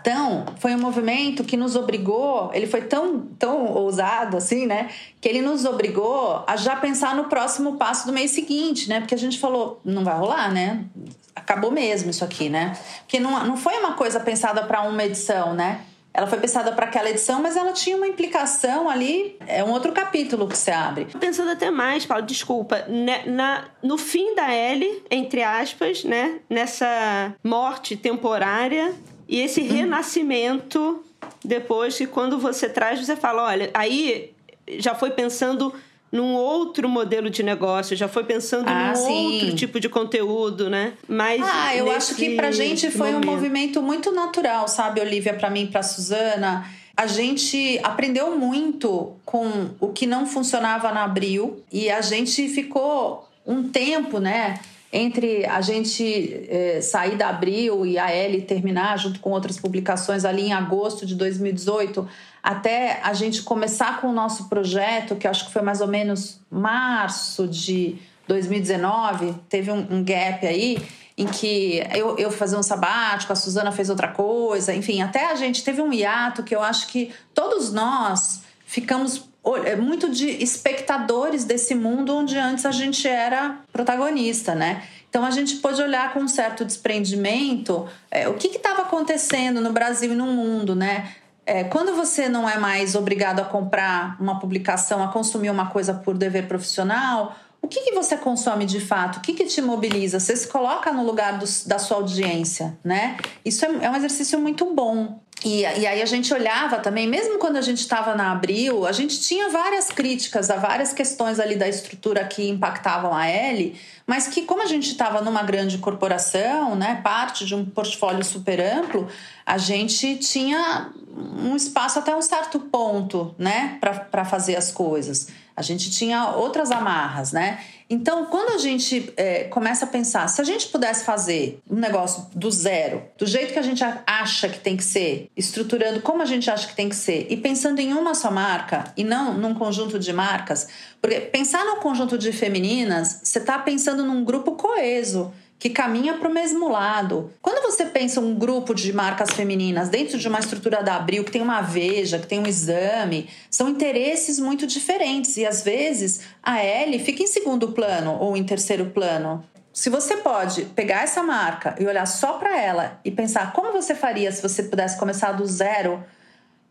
[0.00, 4.90] Então, foi um movimento que nos obrigou, ele foi tão, tão ousado assim, né?
[5.20, 8.98] Que ele nos obrigou a já pensar no próximo passo do mês seguinte, né?
[8.98, 10.86] Porque a gente falou, não vai rolar, né?
[11.34, 12.76] Acabou mesmo isso aqui, né?
[13.00, 15.80] Porque não, não foi uma coisa pensada para uma edição, né?
[16.16, 19.90] Ela foi pensada para aquela edição, mas ela tinha uma implicação ali, é um outro
[19.90, 21.06] capítulo que se abre.
[21.18, 27.34] Pensando até mais, Paulo, desculpa, né, na, no fim da L, entre aspas, né, nessa
[27.42, 28.94] morte temporária
[29.28, 29.68] e esse hum.
[29.68, 31.04] renascimento
[31.44, 34.32] depois que quando você traz, você fala, olha, aí
[34.78, 35.74] já foi pensando
[36.14, 39.32] num outro modelo de negócio, já foi pensando ah, num sim.
[39.32, 40.92] outro tipo de conteúdo, né?
[41.08, 43.28] Mas ah, eu acho que pra gente foi momento.
[43.28, 46.64] um movimento muito natural, sabe, Olivia, para mim, para Suzana.
[46.96, 53.28] A gente aprendeu muito com o que não funcionava na Abril e a gente ficou
[53.44, 54.60] um tempo, né?
[54.96, 60.24] Entre a gente é, sair da Abril e a L terminar junto com outras publicações
[60.24, 62.08] ali em agosto de 2018,
[62.40, 66.40] até a gente começar com o nosso projeto, que acho que foi mais ou menos
[66.48, 67.96] março de
[68.28, 70.78] 2019, teve um, um gap aí
[71.18, 75.34] em que eu, eu fazia um sabático, a Suzana fez outra coisa, enfim, até a
[75.34, 79.28] gente teve um hiato que eu acho que todos nós ficamos
[79.64, 84.82] é, muito de espectadores desse mundo onde antes a gente era protagonista, né?
[85.08, 89.72] Então a gente pôde olhar com um certo desprendimento é, o que estava acontecendo no
[89.72, 91.12] Brasil e no mundo, né?
[91.46, 95.92] É, quando você não é mais obrigado a comprar uma publicação, a consumir uma coisa
[95.92, 99.16] por dever profissional, o que, que você consome de fato?
[99.16, 100.20] O que, que te mobiliza?
[100.20, 103.16] Você se coloca no lugar do, da sua audiência, né?
[103.42, 105.20] Isso é, é um exercício muito bom.
[105.44, 108.92] E, e, aí a gente olhava também, mesmo quando a gente estava na Abril, a
[108.92, 114.26] gente tinha várias críticas a várias questões ali da estrutura que impactavam a L, mas
[114.26, 119.06] que como a gente estava numa grande corporação, né, parte de um portfólio super amplo,
[119.44, 123.78] a gente tinha um espaço até um certo ponto, né,
[124.10, 125.28] para fazer as coisas.
[125.56, 127.60] A gente tinha outras amarras, né?
[127.88, 132.26] Então, quando a gente é, começa a pensar, se a gente pudesse fazer um negócio
[132.34, 136.26] do zero, do jeito que a gente acha que tem que ser, estruturando como a
[136.26, 139.54] gente acha que tem que ser, e pensando em uma só marca e não num
[139.54, 140.68] conjunto de marcas,
[141.00, 146.28] porque pensar num conjunto de femininas, você está pensando num grupo coeso que caminha para
[146.28, 147.32] o mesmo lado.
[147.40, 151.30] Quando você pensa um grupo de marcas femininas dentro de uma estrutura da Abril, que
[151.30, 156.62] tem uma veja, que tem um exame, são interesses muito diferentes e às vezes a
[156.62, 159.44] L fica em segundo plano ou em terceiro plano.
[159.72, 163.94] Se você pode pegar essa marca e olhar só para ela e pensar como você
[163.94, 166.04] faria se você pudesse começar do zero,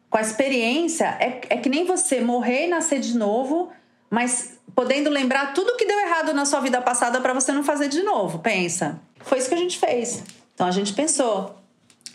[0.10, 3.72] com a experiência, é, é que nem você morrer e nascer de novo,
[4.14, 7.88] mas podendo lembrar tudo que deu errado na sua vida passada para você não fazer
[7.88, 8.38] de novo.
[8.38, 9.02] Pensa.
[9.22, 10.22] Foi isso que a gente fez.
[10.54, 11.56] Então a gente pensou.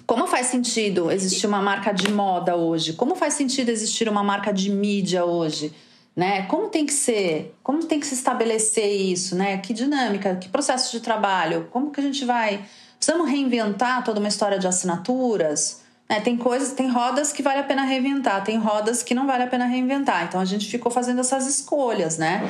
[0.07, 2.93] Como faz sentido existir uma marca de moda hoje?
[2.93, 5.75] Como faz sentido existir uma marca de mídia hoje?
[6.15, 6.43] Né?
[6.43, 7.53] Como tem que ser?
[7.65, 9.35] Como tem que se estabelecer isso?
[9.35, 9.59] Né?
[9.59, 10.37] Que dinâmica?
[10.37, 11.67] Que processo de trabalho?
[11.73, 12.65] Como que a gente vai?
[12.97, 15.83] Precisamos reinventar toda uma história de assinaturas?
[16.09, 19.43] É, tem coisas, tem rodas que vale a pena reinventar, tem rodas que não vale
[19.43, 20.25] a pena reinventar.
[20.25, 22.43] Então a gente ficou fazendo essas escolhas, né?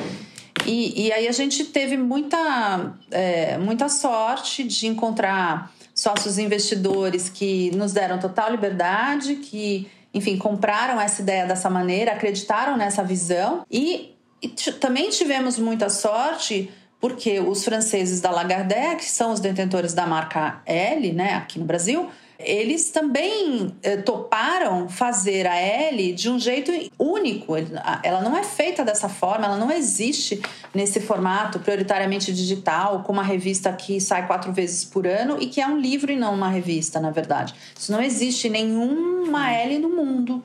[0.65, 7.71] E, e aí a gente teve muita, é, muita sorte de encontrar sócios investidores que
[7.75, 14.15] nos deram total liberdade, que, enfim, compraram essa ideia dessa maneira, acreditaram nessa visão e,
[14.41, 20.05] e também tivemos muita sorte porque os franceses da Lagardère, que são os detentores da
[20.05, 26.39] marca L, né, aqui no Brasil, eles também eh, toparam fazer a L de um
[26.39, 27.53] jeito único.
[28.01, 30.41] Ela não é feita dessa forma, ela não existe
[30.73, 35.59] nesse formato prioritariamente digital, com uma revista que sai quatro vezes por ano e que
[35.59, 37.53] é um livro e não uma revista, na verdade.
[37.77, 40.41] Isso não existe nenhuma L no mundo.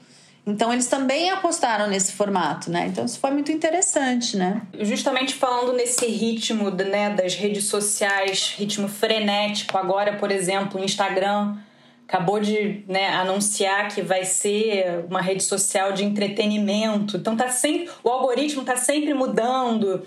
[0.47, 2.89] Então eles também apostaram nesse formato, né?
[2.89, 4.61] Então isso foi muito interessante, né?
[4.81, 11.57] Justamente falando nesse ritmo né, das redes sociais, ritmo frenético, agora, por exemplo, o Instagram
[12.07, 17.17] acabou de né, anunciar que vai ser uma rede social de entretenimento.
[17.17, 20.03] Então tá sempre, o algoritmo está sempre mudando.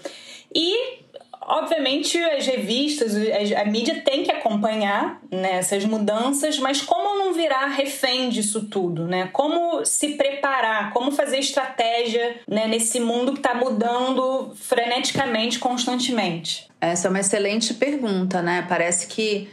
[0.54, 1.06] E
[1.48, 3.14] obviamente as revistas,
[3.56, 9.08] a, mídia tem que acompanhar né, essas mudanças, mas como não virar refém disso tudo,
[9.08, 9.30] né?
[9.32, 16.68] Como se preparar, como fazer estratégia né, nesse mundo que está mudando freneticamente, constantemente?
[16.80, 18.66] Essa é uma excelente pergunta, né?
[18.68, 19.50] Parece que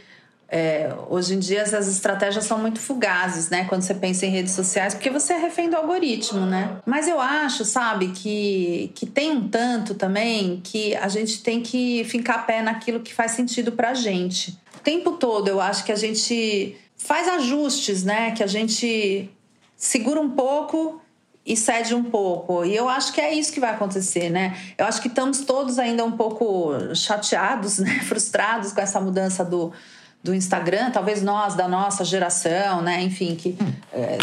[0.47, 3.65] é, hoje em dia essas estratégias são muito fugazes, né?
[3.65, 6.77] Quando você pensa em redes sociais, porque você é refém do algoritmo, né?
[6.85, 12.03] Mas eu acho, sabe, que, que tem um tanto também que a gente tem que
[12.05, 14.57] fincar pé naquilo que faz sentido pra gente.
[14.75, 18.31] O tempo todo eu acho que a gente faz ajustes, né?
[18.31, 19.29] Que a gente
[19.75, 21.01] segura um pouco
[21.45, 22.65] e cede um pouco.
[22.65, 24.57] E eu acho que é isso que vai acontecer, né?
[24.77, 27.99] Eu acho que estamos todos ainda um pouco chateados, né?
[28.05, 29.71] frustrados com essa mudança do,
[30.25, 33.03] do Instagram, talvez nós, da nossa geração, né?
[33.03, 33.55] Enfim, que
[33.93, 34.17] é,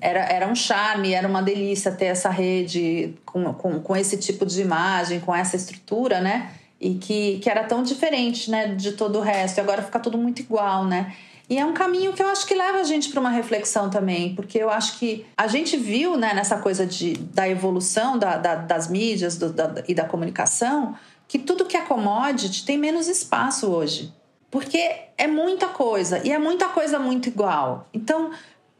[0.00, 4.46] era, era um charme, era uma delícia ter essa rede com, com, com esse tipo
[4.46, 6.52] de imagem, com essa estrutura, né?
[6.80, 9.58] E que, que era tão diferente, né, de todo o resto.
[9.58, 11.12] E agora fica tudo muito igual, né?
[11.50, 14.36] E é um caminho que eu acho que leva a gente para uma reflexão também,
[14.36, 18.54] porque eu acho que a gente viu né, nessa coisa de, da evolução da, da,
[18.54, 20.94] das mídias do, da, e da comunicação
[21.26, 24.12] que tudo que é commodity tem menos espaço hoje.
[24.50, 24.78] Porque
[25.16, 27.86] é muita coisa e é muita coisa muito igual.
[27.92, 28.30] Então,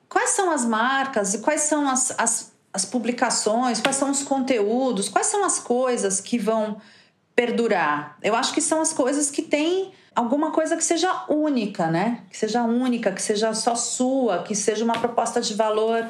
[0.09, 5.09] quais são as marcas e quais são as, as, as publicações, quais são os conteúdos,
[5.09, 6.81] quais são as coisas que vão
[7.37, 8.17] perdurar?
[8.23, 12.23] Eu acho que são as coisas que têm alguma coisa que seja única, né?
[12.31, 16.09] Que seja única, que seja só sua, que seja uma proposta de valor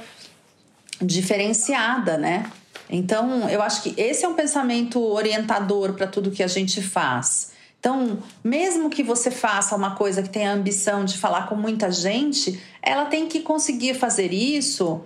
[1.01, 2.51] diferenciada, né?
[2.88, 7.53] Então, eu acho que esse é um pensamento orientador para tudo que a gente faz.
[7.81, 11.91] Então, mesmo que você faça uma coisa que tenha a ambição de falar com muita
[11.93, 15.03] gente, ela tem que conseguir fazer isso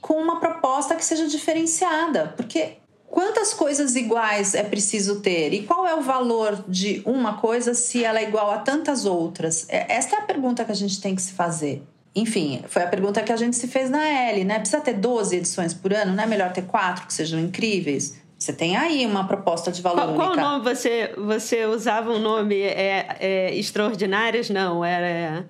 [0.00, 5.86] com uma proposta que seja diferenciada, porque quantas coisas iguais é preciso ter e qual
[5.86, 9.66] é o valor de uma coisa se ela é igual a tantas outras?
[9.68, 11.82] É, esta é a pergunta que a gente tem que se fazer.
[12.14, 14.58] Enfim, foi a pergunta que a gente se fez na L, né?
[14.58, 16.14] Precisa ter 12 edições por ano?
[16.14, 18.14] Não é melhor ter quatro que sejam incríveis?
[18.38, 20.42] Você tem aí uma proposta de valor qual, única.
[20.42, 24.48] Qual nome você, você usava um nome é, é, extraordinárias?
[24.48, 25.44] Não, era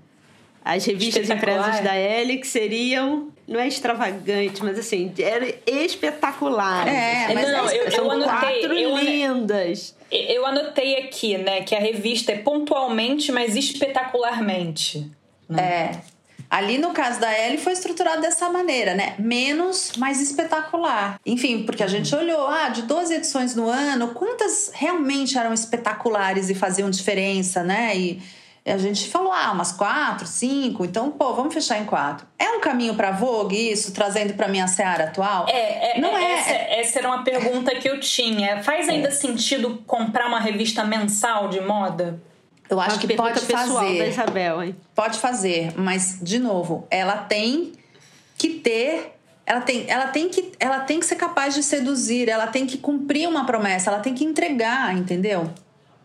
[0.65, 6.87] as revistas impressas da L que seriam não é extravagante, mas assim, era espetacular.
[6.87, 9.97] É, mas não, é, eu, são eu anotei, quatro eu, lindas.
[10.11, 15.11] Eu anotei aqui, né, que a revista é pontualmente, mas espetacularmente.
[15.49, 15.63] Né?
[15.63, 16.18] É.
[16.51, 19.15] Ali no caso da Ellie foi estruturado dessa maneira, né?
[19.19, 21.21] Menos, mais espetacular.
[21.25, 26.49] Enfim, porque a gente olhou, ah, de 12 edições no ano, quantas realmente eram espetaculares
[26.49, 27.97] e faziam diferença, né?
[27.97, 28.23] E
[28.65, 32.27] a gente falou, ah, umas quatro, cinco, então, pô, vamos fechar em quatro.
[32.39, 35.47] É um caminho para Vogue isso, trazendo para minha seara atual?
[35.49, 36.33] É, é não é.
[36.33, 38.63] Essa, essa, era uma pergunta que eu tinha.
[38.63, 39.11] Faz ainda é.
[39.11, 42.21] sentido comprar uma revista mensal de moda?
[42.69, 43.99] Eu acho que pode fazer.
[43.99, 44.77] Da Isabel, hein?
[44.95, 47.73] Pode fazer, mas de novo, ela tem
[48.37, 49.15] que ter
[49.49, 52.77] ela tem, ela, tem que, ela tem que ser capaz de seduzir, ela tem que
[52.77, 55.51] cumprir uma promessa, ela tem que entregar, entendeu?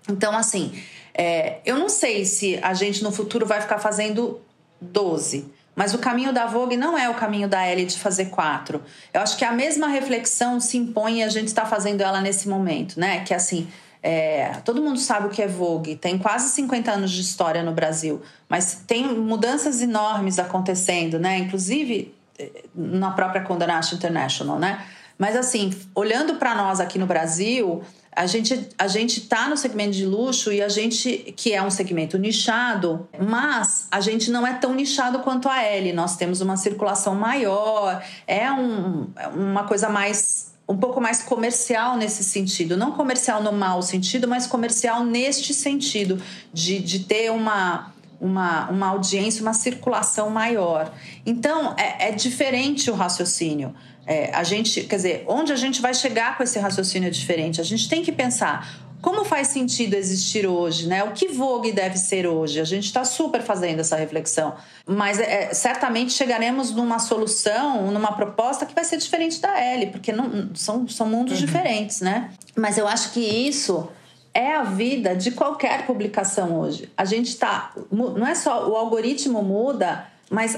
[0.10, 0.72] Então, assim,
[1.14, 4.40] é, eu não sei se a gente no futuro vai ficar fazendo
[4.80, 8.82] 12, mas o caminho da Vogue não é o caminho da Ellie de fazer quatro.
[9.14, 12.48] Eu acho que a mesma reflexão se impõe e a gente está fazendo ela nesse
[12.48, 13.26] momento, né?
[13.26, 13.68] Que assim,
[14.06, 17.72] é, todo mundo sabe o que é Vogue, tem quase 50 anos de história no
[17.72, 21.38] Brasil, mas tem mudanças enormes acontecendo, né?
[21.38, 24.86] Inclusive eh, na própria Condé International, né?
[25.18, 27.82] Mas assim, olhando para nós aqui no Brasil,
[28.16, 31.72] A gente a gente tá no segmento de luxo e a gente que é um
[31.72, 35.94] segmento nichado, mas a gente não é tão nichado quanto a L.
[35.94, 42.24] Nós temos uma circulação maior, é um, uma coisa mais um pouco mais comercial nesse
[42.24, 42.78] sentido.
[42.78, 46.22] Não comercial no mau sentido, mas comercial neste sentido,
[46.54, 50.94] de, de ter uma, uma, uma audiência, uma circulação maior.
[51.26, 53.76] Então, é, é diferente o raciocínio.
[54.06, 57.62] É, a gente, quer dizer, onde a gente vai chegar com esse raciocínio diferente?
[57.62, 61.04] A gente tem que pensar como faz sentido existir hoje, né?
[61.04, 62.62] O que Vogue deve ser hoje?
[62.62, 64.56] A gente está super fazendo essa reflexão,
[64.88, 70.14] mas é, certamente chegaremos numa solução, numa proposta que vai ser diferente da L, porque
[70.14, 71.46] não, são, são mundos uhum.
[71.46, 72.32] diferentes, né?
[72.56, 73.90] Mas eu acho que isso
[74.34, 76.90] é a vida de qualquer publicação hoje.
[76.96, 80.58] A gente está, não é só o algoritmo muda, mas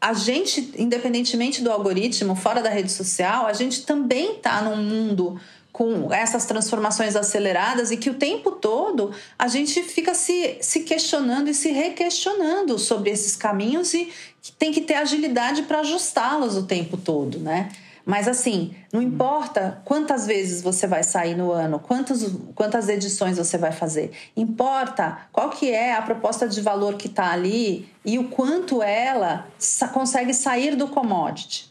[0.00, 5.40] a gente, independentemente do algoritmo, fora da rede social, a gente também está num mundo
[5.74, 11.50] com essas transformações aceleradas e que o tempo todo a gente fica se, se questionando
[11.50, 14.08] e se requestionando sobre esses caminhos e
[14.40, 17.70] que tem que ter agilidade para ajustá-los o tempo todo, né?
[18.06, 23.58] Mas assim, não importa quantas vezes você vai sair no ano, quantas, quantas edições você
[23.58, 24.12] vai fazer.
[24.36, 29.48] Importa qual que é a proposta de valor que está ali e o quanto ela
[29.92, 31.68] consegue sair do commodity.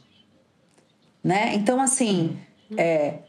[1.24, 1.54] Né?
[1.54, 2.38] Então, assim,
[2.76, 3.20] é,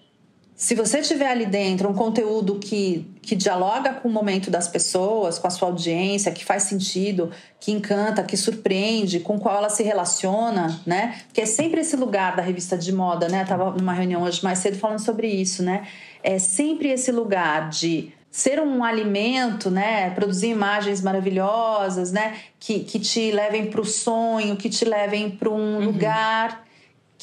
[0.57, 5.38] se você tiver ali dentro um conteúdo que, que dialoga com o momento das pessoas,
[5.38, 9.82] com a sua audiência, que faz sentido, que encanta, que surpreende, com qual ela se
[9.82, 11.20] relaciona, né?
[11.32, 13.42] Que é sempre esse lugar da revista de moda, né?
[13.42, 15.88] Eu tava numa reunião hoje mais cedo falando sobre isso, né?
[16.22, 20.11] É sempre esse lugar de ser um alimento, né?
[20.11, 22.36] Produzir imagens maravilhosas, né?
[22.61, 25.84] Que, que te levem para o sonho, que te levem para um uhum.
[25.84, 26.64] lugar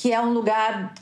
[0.01, 0.95] que é um lugar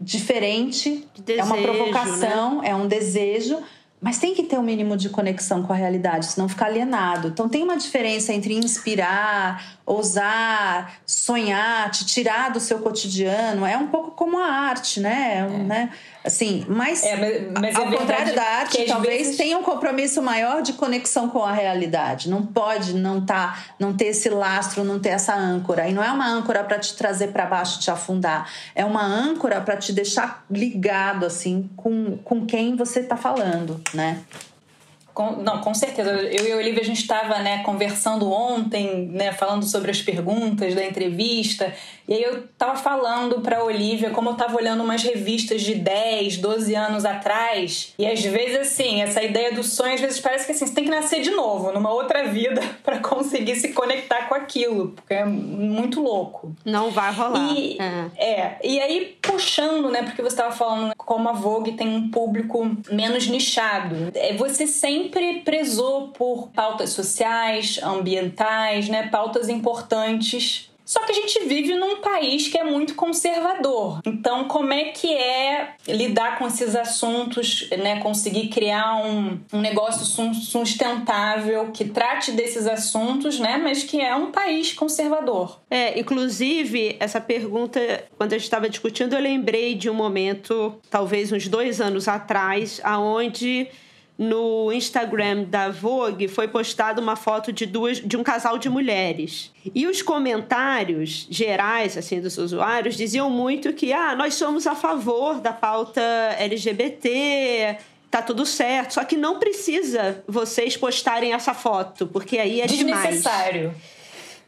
[0.00, 2.68] diferente, desejo, é uma provocação, né?
[2.70, 3.58] é um desejo,
[4.00, 7.28] mas tem que ter um mínimo de conexão com a realidade, senão fica alienado.
[7.28, 13.64] Então tem uma diferença entre inspirar, ousar, sonhar, te tirar do seu cotidiano.
[13.64, 15.38] É um pouco como a arte, né?
[15.38, 15.58] É.
[15.64, 15.90] né?
[16.26, 17.16] Assim, mas, é,
[17.52, 19.36] mas, mas ao é contrário da arte, talvez vezes...
[19.36, 22.28] tenha um compromisso maior de conexão com a realidade.
[22.28, 25.88] Não pode não tá, não ter esse lastro, não ter essa âncora.
[25.88, 28.50] E não é uma âncora para te trazer para baixo, te afundar.
[28.74, 34.20] É uma âncora para te deixar ligado assim com, com quem você está falando, né?
[35.16, 36.10] Com, não, com certeza.
[36.10, 40.74] Eu e a Olivia, a gente estava né, conversando ontem, né, falando sobre as perguntas
[40.74, 41.72] da entrevista,
[42.06, 45.74] e aí eu estava falando para a Olivia como eu estava olhando umas revistas de
[45.74, 50.44] 10, 12 anos atrás, e às vezes, assim, essa ideia do sonho, às vezes parece
[50.44, 54.28] que assim, você tem que nascer de novo, numa outra vida, para conseguir se conectar
[54.28, 56.54] com aquilo, porque é muito louco.
[56.62, 57.54] Não vai rolar.
[57.56, 58.22] E, é.
[58.22, 58.58] é.
[58.62, 63.26] E aí, puxando, né, porque você estava falando como a Vogue tem um público menos
[63.28, 71.10] nichado, é, você sempre sempre prezou por pautas sociais, ambientais, né, pautas importantes só que
[71.10, 73.98] a gente vive num país que é muito conservador.
[74.06, 77.98] Então, como é que é lidar com esses assuntos, né?
[78.00, 83.56] Conseguir criar um, um negócio sustentável que trate desses assuntos, né?
[83.56, 85.58] Mas que é um país conservador.
[85.68, 87.80] É, inclusive, essa pergunta,
[88.16, 92.80] quando a gente estava discutindo, eu lembrei de um momento, talvez uns dois anos atrás,
[92.84, 93.66] aonde
[94.18, 99.52] no Instagram da Vogue foi postada uma foto de duas de um casal de mulheres.
[99.74, 105.40] E os comentários gerais assim dos usuários diziam muito que ah, nós somos a favor
[105.40, 106.00] da pauta
[106.38, 107.76] LGBT,
[108.10, 113.60] tá tudo certo, só que não precisa vocês postarem essa foto, porque aí é desnecessário.
[113.60, 113.96] Demais.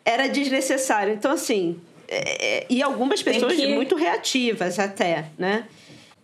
[0.03, 1.13] Era desnecessário.
[1.13, 3.67] Então assim, é, é e algumas pessoas que...
[3.75, 5.67] muito reativas até, né?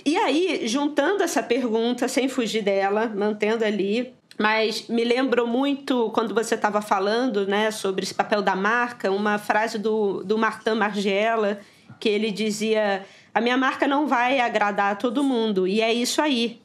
[0.05, 6.35] E aí, juntando essa pergunta, sem fugir dela, mantendo ali, mas me lembrou muito quando
[6.35, 11.61] você estava falando né, sobre esse papel da marca, uma frase do, do Martin Margiela,
[11.99, 16.21] que ele dizia: A minha marca não vai agradar a todo mundo, e é isso
[16.21, 16.61] aí.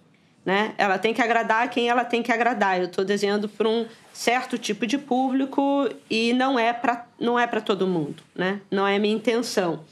[0.46, 0.74] Né?
[0.78, 2.80] Ela tem que agradar quem ela tem que agradar.
[2.80, 7.06] Eu estou desenhando para um certo tipo de público e não é para
[7.40, 8.60] é todo mundo, né?
[8.72, 9.84] Não é minha intenção.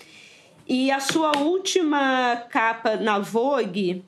[0.67, 4.03] E a sua última capa na Vogue,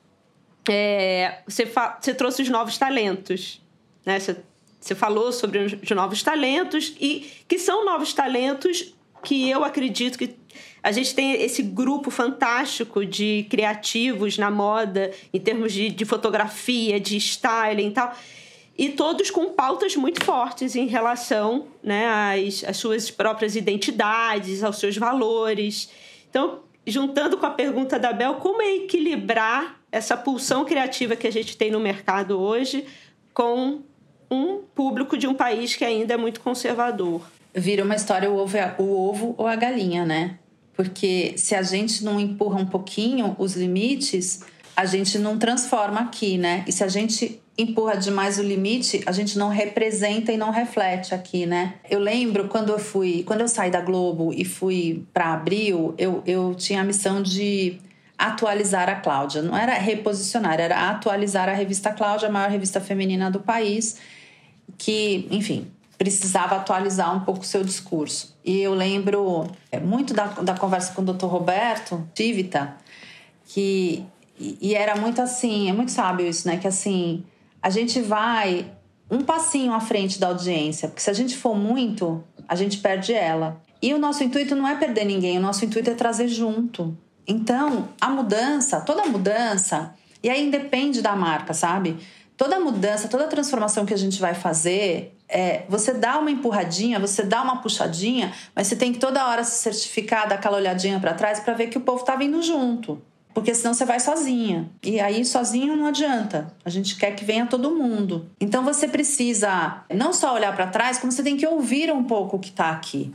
[0.70, 3.62] é, você, você trouxe os novos talentos.
[4.06, 4.20] Né?
[4.20, 4.38] Você,
[4.80, 8.94] você falou sobre os novos talentos, e que são novos talentos
[9.24, 10.36] que eu acredito que
[10.82, 17.00] a gente tem esse grupo fantástico de criativos na moda, em termos de, de fotografia,
[17.00, 18.16] de styling e tal
[18.80, 24.78] e todos com pautas muito fortes em relação né, às, às suas próprias identidades, aos
[24.78, 25.90] seus valores.
[26.30, 31.32] Então, juntando com a pergunta da Bel, como é equilibrar essa pulsão criativa que a
[31.32, 32.86] gente tem no mercado hoje
[33.34, 33.82] com
[34.30, 37.22] um público de um país que ainda é muito conservador.
[37.54, 40.38] Vira uma história o ovo, o ovo ou a galinha, né?
[40.74, 44.44] Porque se a gente não empurra um pouquinho os limites,
[44.80, 46.64] a gente não transforma aqui, né?
[46.66, 51.14] E se a gente empurra demais o limite, a gente não representa e não reflete
[51.14, 51.74] aqui, né?
[51.90, 56.24] Eu lembro quando eu fui, quando eu saí da Globo e fui para Abril, eu,
[56.26, 57.78] eu tinha a missão de
[58.18, 59.42] atualizar a Cláudia.
[59.42, 63.98] Não era reposicionar, era atualizar a revista Cláudia, a maior revista feminina do país,
[64.78, 68.34] que, enfim, precisava atualizar um pouco o seu discurso.
[68.46, 71.26] E eu lembro é, muito da, da conversa com o Dr.
[71.26, 72.78] Roberto Tivita,
[73.44, 74.06] que
[74.40, 76.58] e, era muito assim, é muito sábio isso, né?
[76.58, 77.26] Que assim,
[77.62, 78.72] a gente vai
[79.12, 83.14] um passinho à frente da audiência, porque se a gente for muito, a gente perde
[83.14, 83.62] ela.
[83.82, 86.98] E o nosso intuito não é perder ninguém, o nosso intuito é trazer junto.
[87.28, 91.98] Então, a mudança, toda mudança, e aí independe da marca, sabe?
[92.38, 97.24] Toda mudança, toda transformação que a gente vai fazer, é, você dá uma empurradinha, você
[97.24, 101.14] dá uma puxadinha, mas você tem que toda hora se certificar, dar aquela olhadinha para
[101.14, 103.02] trás para ver que o povo tá vindo junto
[103.40, 104.70] porque senão você vai sozinha.
[104.84, 106.54] E aí sozinho não adianta.
[106.66, 108.30] A gente quer que venha todo mundo.
[108.38, 112.36] Então você precisa não só olhar para trás, como você tem que ouvir um pouco
[112.36, 113.14] o que está aqui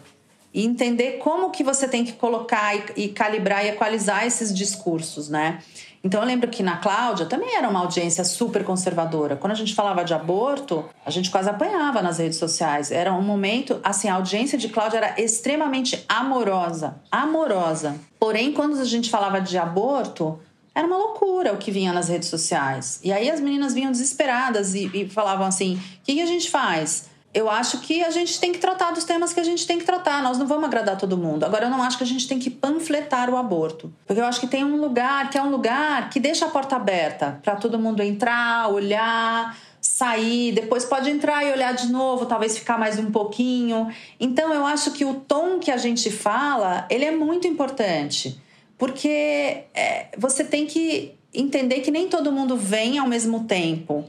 [0.55, 5.29] e entender como que você tem que colocar e, e calibrar e equalizar esses discursos,
[5.29, 5.59] né?
[6.05, 9.37] Então eu lembro que na Cláudia também era uma audiência super conservadora.
[9.37, 12.93] Quando a gente falava de aborto, a gente quase apanhava nas redes sociais.
[12.93, 17.97] Era um momento, assim, a audiência de Cláudia era extremamente amorosa, amorosa.
[18.21, 20.39] Porém, quando a gente falava de aborto,
[20.75, 23.01] era uma loucura o que vinha nas redes sociais.
[23.03, 26.51] E aí as meninas vinham desesperadas e, e falavam assim: o que, que a gente
[26.51, 27.09] faz?
[27.35, 29.85] Eu acho que a gente tem que tratar dos temas que a gente tem que
[29.85, 30.23] tratar.
[30.23, 31.43] Nós não vamos agradar todo mundo.
[31.43, 33.93] Agora, eu não acho que a gente tem que panfletar o aborto.
[34.07, 36.77] Porque eu acho que tem um lugar que é um lugar que deixa a porta
[36.77, 40.53] aberta para todo mundo entrar, olhar, sair.
[40.53, 43.89] Depois pode entrar e olhar de novo, talvez ficar mais um pouquinho.
[44.21, 48.41] Então, eu acho que o tom que a gente fala, ele é muito importante.
[48.79, 54.05] Porque é, você tem que entender que nem todo mundo vem ao mesmo tempo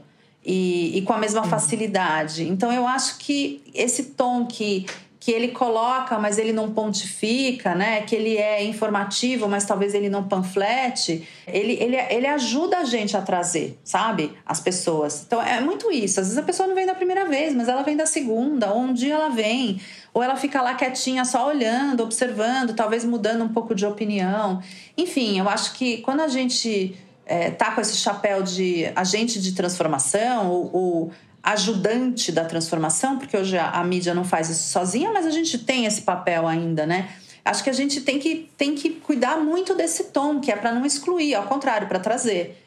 [0.46, 1.48] e, e com a mesma uhum.
[1.48, 2.48] facilidade.
[2.48, 4.86] Então eu acho que esse tom que
[5.26, 8.02] que ele coloca, mas ele não pontifica, né?
[8.02, 11.26] Que ele é informativo, mas talvez ele não panflete.
[11.48, 14.32] Ele, ele, ele ajuda a gente a trazer, sabe?
[14.46, 15.24] As pessoas.
[15.26, 16.20] Então é muito isso.
[16.20, 18.82] Às vezes a pessoa não vem da primeira vez, mas ela vem da segunda, ou
[18.82, 19.80] um dia ela vem,
[20.14, 24.62] ou ela fica lá quietinha, só olhando, observando, talvez mudando um pouco de opinião.
[24.96, 26.94] Enfim, eu acho que quando a gente
[27.26, 31.10] é, tá com esse chapéu de agente de transformação ou, ou
[31.42, 35.58] ajudante da transformação, porque hoje a, a, mídia não faz isso sozinha, mas a gente
[35.58, 37.08] tem esse papel ainda, né?
[37.44, 40.72] Acho que a gente tem que, tem que cuidar muito desse tom, que é para
[40.72, 42.65] não excluir, ao contrário, para trazer.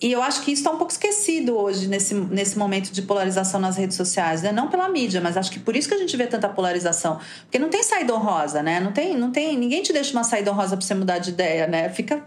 [0.00, 3.58] E eu acho que isso está um pouco esquecido hoje, nesse, nesse momento de polarização
[3.58, 4.52] nas redes sociais, né?
[4.52, 7.18] Não pela mídia, mas acho que por isso que a gente vê tanta polarização.
[7.42, 8.80] Porque não tem saída honrosa, né?
[8.80, 11.66] Não tem, não tem, ninguém te deixa uma saída honrosa para você mudar de ideia,
[11.66, 11.88] né?
[11.88, 12.22] Fica,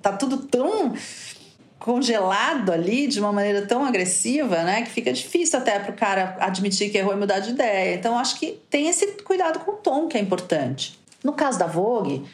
[0.00, 0.94] tá tudo tão
[1.78, 6.36] congelado ali de uma maneira tão agressiva, né, que fica difícil até para o cara
[6.40, 7.94] admitir que errou e mudar de ideia.
[7.94, 10.98] Então acho que tem esse cuidado com o tom que é importante.
[11.22, 12.24] No caso da Vogue,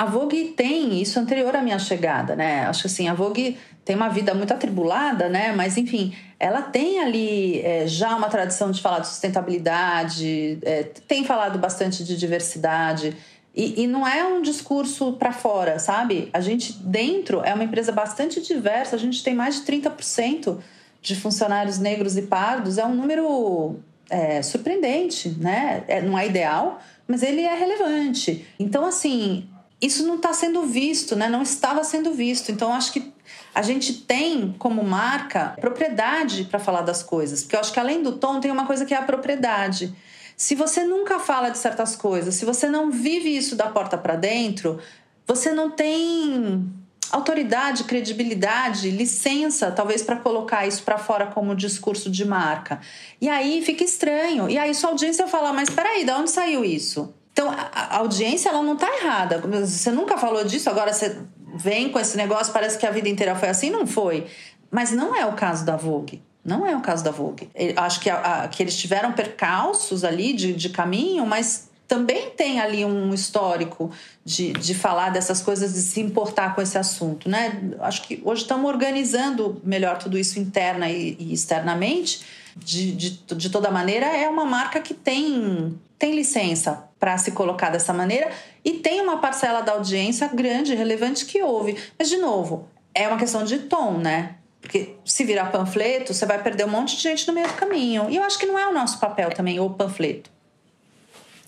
[0.00, 2.66] a Vogue tem isso anterior à minha chegada, né?
[2.66, 5.52] Acho que assim, a Vogue tem uma vida muito atribulada, né?
[5.52, 11.24] Mas enfim, ela tem ali é, já uma tradição de falar de sustentabilidade, é, tem
[11.24, 13.16] falado bastante de diversidade.
[13.54, 16.30] E, e não é um discurso para fora, sabe?
[16.32, 20.58] A gente dentro é uma empresa bastante diversa, a gente tem mais de 30%
[21.02, 25.82] de funcionários negros e pardos, é um número é, surpreendente, né?
[25.88, 28.46] É, não é ideal, mas ele é relevante.
[28.58, 29.48] Então, assim,
[29.80, 31.28] isso não está sendo visto, né?
[31.28, 32.52] Não estava sendo visto.
[32.52, 33.12] Então, acho que
[33.54, 38.02] a gente tem como marca propriedade para falar das coisas, porque eu acho que além
[38.02, 39.94] do tom tem uma coisa que é a propriedade.
[40.36, 44.16] Se você nunca fala de certas coisas, se você não vive isso da porta para
[44.16, 44.78] dentro,
[45.26, 46.72] você não tem
[47.10, 52.80] autoridade, credibilidade, licença, talvez para colocar isso para fora como discurso de marca.
[53.20, 54.48] E aí fica estranho.
[54.48, 58.48] E aí sua audiência fala: "Mas espera aí, de onde saiu isso?" Então, a audiência
[58.48, 59.38] ela não está errada.
[59.38, 61.16] Você nunca falou disso, agora você
[61.54, 63.70] vem com esse negócio, parece que a vida inteira foi assim.
[63.70, 64.26] Não foi.
[64.70, 66.22] Mas não é o caso da Vogue.
[66.44, 67.50] Não é o caso da Vogue.
[67.76, 72.60] Acho que, a, a, que eles tiveram percalços ali de, de caminho, mas também tem
[72.60, 73.90] ali um histórico
[74.24, 77.60] de, de falar dessas coisas, de se importar com esse assunto, né?
[77.80, 82.22] Acho que hoje estamos organizando melhor tudo isso interna e, e externamente.
[82.56, 87.70] De, de, de toda maneira, é uma marca que tem, tem licença para se colocar
[87.70, 88.30] dessa maneira
[88.62, 91.76] e tem uma parcela da audiência grande, relevante que ouve.
[91.98, 94.34] Mas, de novo, é uma questão de tom, né?
[94.60, 98.10] Porque se virar panfleto, você vai perder um monte de gente no meio do caminho.
[98.10, 100.30] E eu acho que não é o nosso papel também, o panfleto.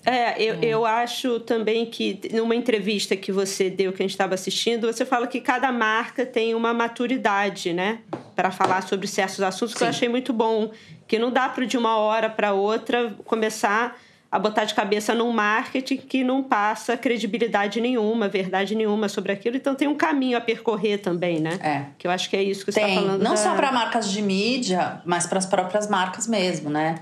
[0.05, 4.33] É, eu, eu acho também que numa entrevista que você deu, que a gente estava
[4.33, 7.99] assistindo, você fala que cada marca tem uma maturidade, né?
[8.35, 9.77] Para falar sobre certos assuntos, Sim.
[9.77, 10.71] que eu achei muito bom.
[11.07, 13.97] Que não dá para de uma hora para outra começar
[14.33, 19.55] a botar de cabeça num marketing que não passa credibilidade nenhuma, verdade nenhuma sobre aquilo.
[19.57, 21.59] Então tem um caminho a percorrer também, né?
[21.61, 21.85] É.
[21.99, 23.21] Que eu acho que é isso que você está falando.
[23.21, 23.37] Não da...
[23.37, 26.95] só para marcas de mídia, mas para as próprias marcas mesmo, né?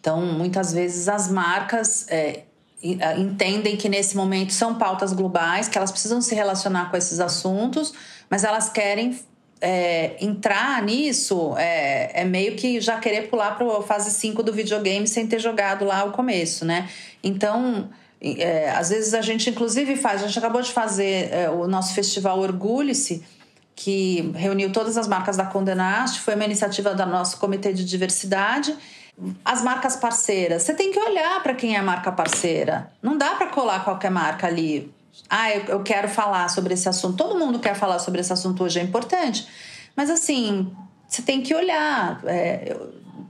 [0.00, 2.44] Então, muitas vezes as marcas é,
[3.18, 7.92] entendem que nesse momento são pautas globais, que elas precisam se relacionar com esses assuntos,
[8.30, 9.18] mas elas querem
[9.60, 14.52] é, entrar nisso é, é, meio que já querer pular para a fase 5 do
[14.52, 16.88] videogame sem ter jogado lá o começo, né?
[17.22, 17.88] Então,
[18.20, 21.94] é, às vezes a gente inclusive faz, a gente acabou de fazer é, o nosso
[21.94, 23.24] festival Orgulhe-se,
[23.74, 28.74] que reuniu todas as marcas da Condenaste, foi uma iniciativa do nosso comitê de diversidade.
[29.44, 32.90] As marcas parceiras, você tem que olhar para quem é a marca parceira.
[33.02, 34.94] Não dá para colar qualquer marca ali
[35.28, 37.16] ah, eu, eu quero falar sobre esse assunto.
[37.16, 39.46] Todo mundo quer falar sobre esse assunto hoje, é importante.
[39.94, 40.74] Mas assim,
[41.08, 42.20] você tem que olhar.
[42.24, 42.76] É,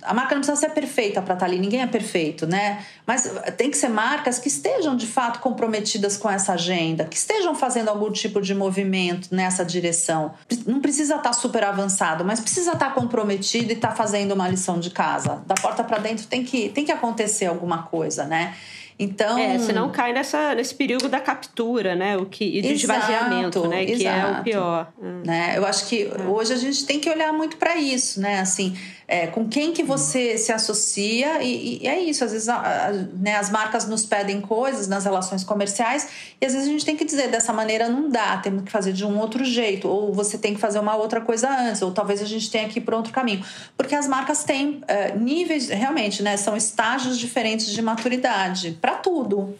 [0.02, 2.84] a marca não precisa ser perfeita para estar tá ali, ninguém é perfeito, né?
[3.06, 7.54] Mas tem que ser marcas que estejam de fato comprometidas com essa agenda, que estejam
[7.54, 10.34] fazendo algum tipo de movimento nessa direção.
[10.66, 14.48] Não precisa estar tá super avançado, mas precisa estar tá comprometido e estar fazendo uma
[14.48, 15.42] lição de casa.
[15.46, 18.54] Da porta para dentro tem que, tem que acontecer alguma coisa, né?
[18.98, 22.16] Então, é, senão cai nessa, nesse período da captura, né?
[22.16, 23.84] O que, e do exato, esvaziamento, né?
[23.84, 24.92] Que é o pior.
[25.24, 25.54] Né?
[25.56, 26.22] Eu acho que é.
[26.22, 28.40] hoje a gente tem que olhar muito para isso, né?
[28.40, 28.76] Assim,
[29.08, 32.24] é, com quem que você se associa e, e é isso.
[32.24, 36.08] Às vezes a, a, né, as marcas nos pedem coisas nas relações comerciais
[36.40, 38.92] e às vezes a gente tem que dizer dessa maneira não dá, temos que fazer
[38.92, 42.20] de um outro jeito ou você tem que fazer uma outra coisa antes ou talvez
[42.20, 43.44] a gente tenha que ir para outro caminho,
[43.76, 46.36] porque as marcas têm é, níveis realmente, né?
[46.36, 49.56] São estágios diferentes de maturidade para tudo.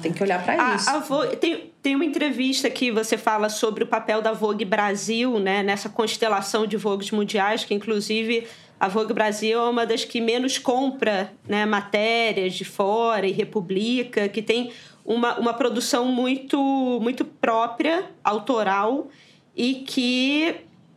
[0.00, 0.88] Tem que olhar para isso.
[0.88, 5.38] A Vogue, tem, tem uma entrevista que você fala sobre o papel da Vogue Brasil,
[5.38, 8.46] né, nessa constelação de Vogues mundiais, que inclusive
[8.78, 14.28] a Vogue Brasil é uma das que menos compra né, matérias de fora e republica,
[14.28, 14.72] que tem
[15.04, 16.58] uma, uma produção muito,
[17.02, 19.08] muito própria, autoral,
[19.56, 20.54] e que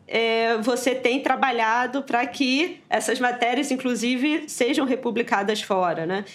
[0.07, 6.25] é, você tem trabalhado para que essas matérias, inclusive, sejam republicadas fora, né?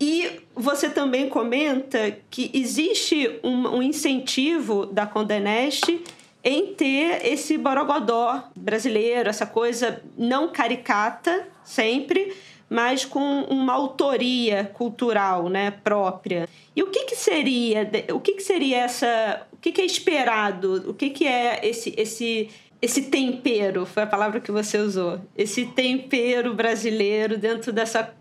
[0.00, 6.02] E você também comenta que existe um, um incentivo da Condeneste
[6.44, 12.32] em ter esse borogodó brasileiro, essa coisa não caricata sempre,
[12.68, 16.48] mas com uma autoria cultural, né, própria.
[16.74, 20.84] E o que, que seria, o que, que seria essa, o que, que é esperado,
[20.88, 22.48] o que, que é esse, esse,
[22.80, 28.14] esse tempero, foi a palavra que você usou, esse tempero brasileiro dentro dessa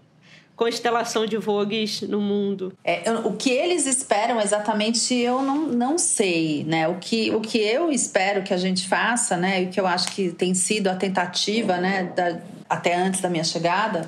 [0.55, 2.73] constelação de vogues no mundo?
[2.83, 6.87] É, o que eles esperam exatamente eu não, não sei, né?
[6.87, 9.63] O que, o que eu espero que a gente faça, né?
[9.63, 12.11] E que eu acho que tem sido a tentativa, né?
[12.15, 12.39] Da,
[12.69, 14.07] até antes da minha chegada,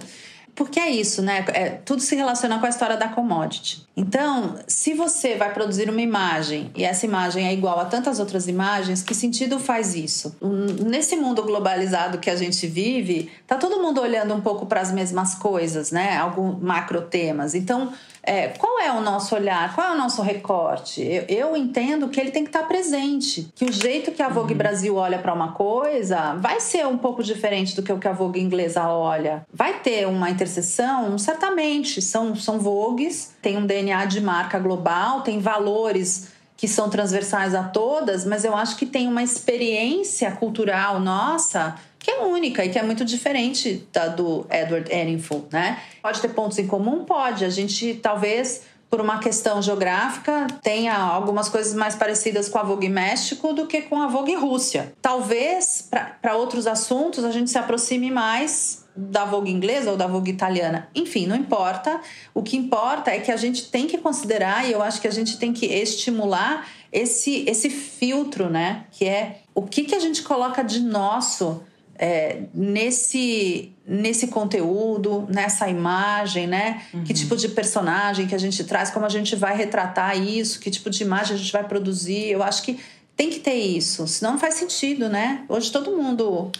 [0.57, 1.45] porque é isso, né?
[1.53, 3.85] É, tudo se relaciona com a história da commodity.
[3.95, 8.47] Então, se você vai produzir uma imagem e essa imagem é igual a tantas outras
[8.47, 10.35] imagens, que sentido faz isso?
[10.83, 14.91] Nesse mundo globalizado que a gente vive, tá todo mundo olhando um pouco para as
[14.91, 16.17] mesmas coisas, né?
[16.17, 17.53] Alguns macro temas.
[17.53, 17.93] Então,
[18.27, 19.73] é, qual é o nosso olhar?
[19.73, 21.01] Qual é o nosso recorte?
[21.01, 23.49] Eu, eu, entendo que ele tem que estar presente.
[23.55, 24.57] Que o jeito que a Vogue uhum.
[24.57, 28.11] Brasil olha para uma coisa vai ser um pouco diferente do que o que a
[28.11, 29.45] Vogue inglesa olha.
[29.53, 31.17] Vai ter uma interseção?
[31.17, 32.01] Certamente.
[32.01, 37.63] São, são Vogues, tem um DNA de marca global, tem valores que são transversais a
[37.63, 42.79] todas, mas eu acho que tem uma experiência cultural nossa que é única e que
[42.79, 45.77] é muito diferente da do Edward Enninful, né?
[46.01, 47.03] Pode ter pontos em comum?
[47.03, 47.43] Pode.
[47.43, 52.87] A gente talvez por uma questão geográfica, tenha algumas coisas mais parecidas com a Vogue
[52.87, 54.93] México do que com a Vogue Rússia.
[55.01, 55.89] Talvez,
[56.21, 60.89] para outros assuntos, a gente se aproxime mais da Vogue inglesa ou da Vogue italiana.
[60.95, 62.01] Enfim, não importa.
[62.33, 65.11] O que importa é que a gente tem que considerar, e eu acho que a
[65.11, 68.85] gente tem que estimular esse, esse filtro, né?
[68.91, 71.61] Que é o que, que a gente coloca de nosso
[71.99, 76.83] é, nesse nesse conteúdo, nessa imagem, né?
[76.93, 77.03] Uhum.
[77.03, 80.69] Que tipo de personagem que a gente traz, como a gente vai retratar isso, que
[80.69, 82.29] tipo de imagem a gente vai produzir.
[82.29, 82.79] Eu acho que
[83.15, 85.43] tem que ter isso, senão não faz sentido, né?
[85.47, 86.51] Hoje todo mundo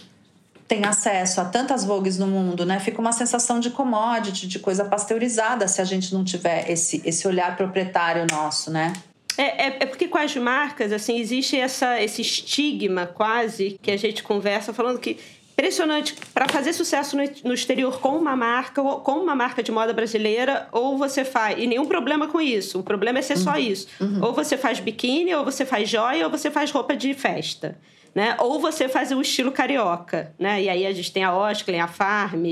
[0.68, 2.78] tem acesso a tantas vogues no mundo, né?
[2.78, 7.26] Fica uma sensação de commodity, de coisa pasteurizada, se a gente não tiver esse, esse
[7.26, 8.92] olhar proprietário nosso, né?
[9.38, 13.96] É, é, é, porque com as marcas, assim, existe essa, esse estigma quase que a
[13.96, 15.16] gente conversa falando que
[15.58, 19.92] impressionante para fazer sucesso no, no, exterior com uma marca, com uma marca de moda
[19.92, 22.78] brasileira, ou você faz e nenhum problema com isso.
[22.78, 23.42] O problema é ser uhum.
[23.42, 23.88] só isso.
[24.00, 24.20] Uhum.
[24.22, 27.76] Ou você faz biquíni, ou você faz joia, ou você faz roupa de festa.
[28.14, 28.36] Né?
[28.38, 30.62] Ou você faz o estilo carioca, né?
[30.62, 32.44] E aí a gente tem a Oscar, a Farm.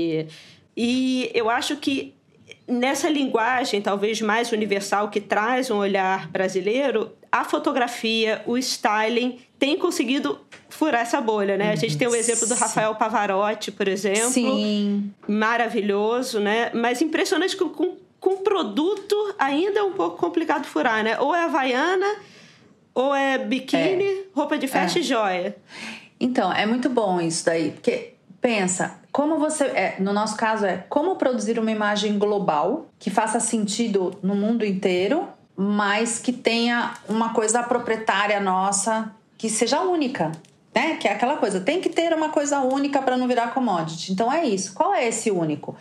[0.75, 2.13] E eu acho que
[2.67, 9.77] nessa linguagem talvez mais universal que traz um olhar brasileiro, a fotografia, o styling tem
[9.77, 11.71] conseguido furar essa bolha, né?
[11.71, 14.29] A gente tem o exemplo do Rafael Pavarotti, por exemplo.
[14.29, 15.11] Sim.
[15.27, 16.71] Maravilhoso, né?
[16.73, 21.19] Mas impressionante com, com, com produto ainda é um pouco complicado furar, né?
[21.19, 22.15] Ou é havaiana,
[22.93, 24.23] ou é biquíni, é.
[24.33, 25.01] roupa de festa é.
[25.01, 25.55] e joia.
[26.19, 30.77] Então, é muito bom isso daí, porque pensa, como você, é, no nosso caso é
[30.89, 35.27] como produzir uma imagem global que faça sentido no mundo inteiro,
[35.57, 40.31] mas que tenha uma coisa proprietária nossa que seja única,
[40.73, 40.97] né?
[40.97, 44.13] Que é aquela coisa, tem que ter uma coisa única para não virar commodity.
[44.13, 44.73] Então é isso.
[44.73, 45.75] Qual é esse único?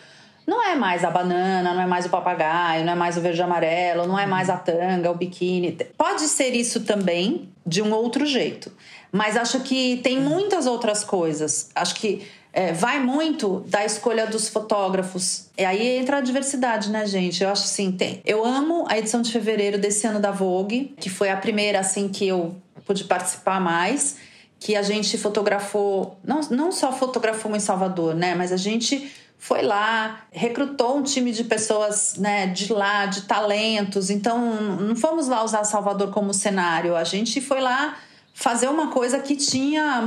[0.46, 3.42] Não é mais a banana, não é mais o papagaio, não é mais o verde
[3.42, 5.76] amarelo, não é mais a tanga, o biquíni.
[5.98, 8.72] Pode ser isso também de um outro jeito.
[9.10, 11.68] Mas acho que tem muitas outras coisas.
[11.74, 15.50] Acho que é, vai muito da escolha dos fotógrafos.
[15.58, 17.44] E aí entra a diversidade, né, gente?
[17.44, 18.22] Eu acho assim, tem.
[18.24, 22.08] Eu amo a edição de fevereiro desse ano da Vogue, que foi a primeira assim
[22.08, 24.16] que eu pude participar mais,
[24.58, 29.60] que a gente fotografou, não, não só fotografou em Salvador, né, mas a gente foi
[29.60, 34.08] lá, recrutou um time de pessoas né, de lá, de talentos.
[34.08, 34.38] Então,
[34.80, 37.98] não fomos lá usar Salvador como cenário, a gente foi lá
[38.36, 40.04] fazer uma coisa que tinha.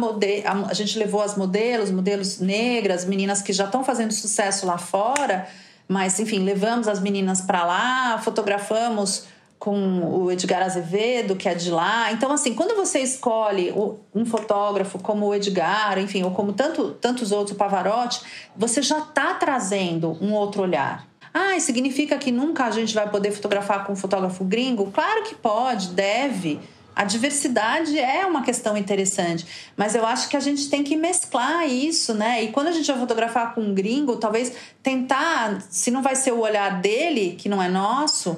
[0.68, 5.48] A gente levou as modelos, modelos negras, meninas que já estão fazendo sucesso lá fora,
[5.88, 9.26] mas enfim, levamos as meninas para lá, fotografamos
[9.58, 12.12] com o Edgar Azevedo, que é de lá.
[12.12, 13.74] Então, assim, quando você escolhe
[14.14, 18.22] um fotógrafo como o Edgar, enfim, ou como tanto, tantos outros, o Pavarotti,
[18.56, 21.08] você já está trazendo um outro olhar.
[21.34, 24.92] Ah, significa que nunca a gente vai poder fotografar com um fotógrafo gringo?
[24.92, 26.60] Claro que pode, deve.
[27.00, 29.48] A diversidade é uma questão interessante,
[29.78, 32.44] mas eu acho que a gente tem que mesclar isso, né?
[32.44, 34.52] E quando a gente vai fotografar com um gringo, talvez
[34.84, 38.38] tentar, se não vai ser o olhar dele, que não é nosso,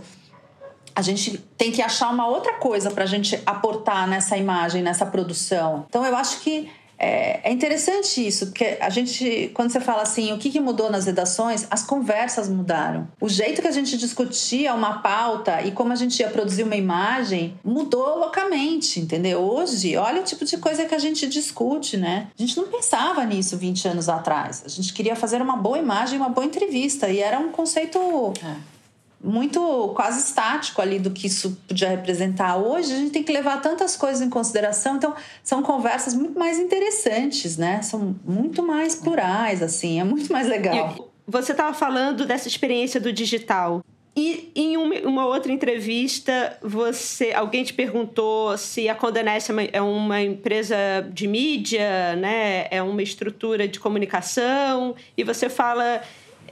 [0.95, 5.07] a gente tem que achar uma outra coisa para a gente aportar nessa imagem, nessa
[5.07, 5.87] produção.
[5.89, 6.69] Então eu acho que
[7.03, 11.07] é, é, interessante isso, porque a gente, quando você fala assim, o que, mudou nas
[11.07, 13.07] redações, as conversas mudaram.
[13.19, 16.75] O jeito que a gente discutia uma pauta e como a gente ia produzir uma
[16.75, 19.39] imagem mudou loucamente, entendeu?
[19.39, 22.27] Hoje, olha o tipo de coisa que a gente discute, né?
[22.37, 24.61] A gente não pensava nisso 20 anos atrás.
[24.63, 27.97] A gente queria fazer uma boa imagem, uma boa entrevista, e era um conceito.
[28.45, 28.80] É
[29.23, 32.57] muito quase estático ali do que isso podia representar.
[32.57, 35.13] Hoje a gente tem que levar tantas coisas em consideração, então
[35.43, 37.81] são conversas muito mais interessantes, né?
[37.81, 41.11] São muito mais plurais, assim, é muito mais legal.
[41.27, 43.83] Você estava falando dessa experiência do digital.
[44.13, 49.81] E em uma outra entrevista, você, alguém te perguntou se a Condé Nast é, é
[49.81, 50.75] uma empresa
[51.13, 52.67] de mídia, né?
[52.69, 56.01] É uma estrutura de comunicação, e você fala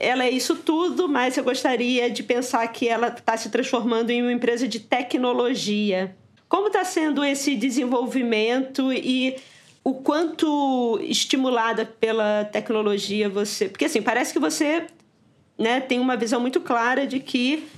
[0.00, 4.22] ela é isso tudo, mas eu gostaria de pensar que ela está se transformando em
[4.22, 6.16] uma empresa de tecnologia.
[6.48, 9.36] Como está sendo esse desenvolvimento e
[9.84, 13.68] o quanto estimulada pela tecnologia você.
[13.68, 14.86] Porque assim, parece que você
[15.58, 17.68] né, tem uma visão muito clara de que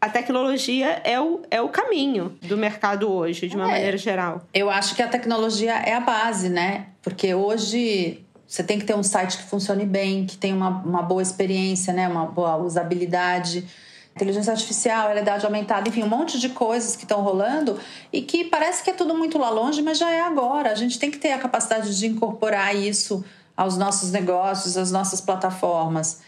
[0.00, 4.46] a tecnologia é o, é o caminho do mercado hoje, de uma é, maneira geral.
[4.52, 6.86] Eu acho que a tecnologia é a base, né?
[7.02, 11.02] Porque hoje você tem que ter um site que funcione bem, que tenha uma, uma
[11.02, 12.08] boa experiência, né?
[12.08, 13.64] uma boa usabilidade.
[14.16, 17.78] Inteligência artificial, realidade aumentada, enfim, um monte de coisas que estão rolando
[18.12, 20.72] e que parece que é tudo muito lá longe, mas já é agora.
[20.72, 23.24] A gente tem que ter a capacidade de incorporar isso
[23.56, 26.20] aos nossos negócios, às nossas plataformas.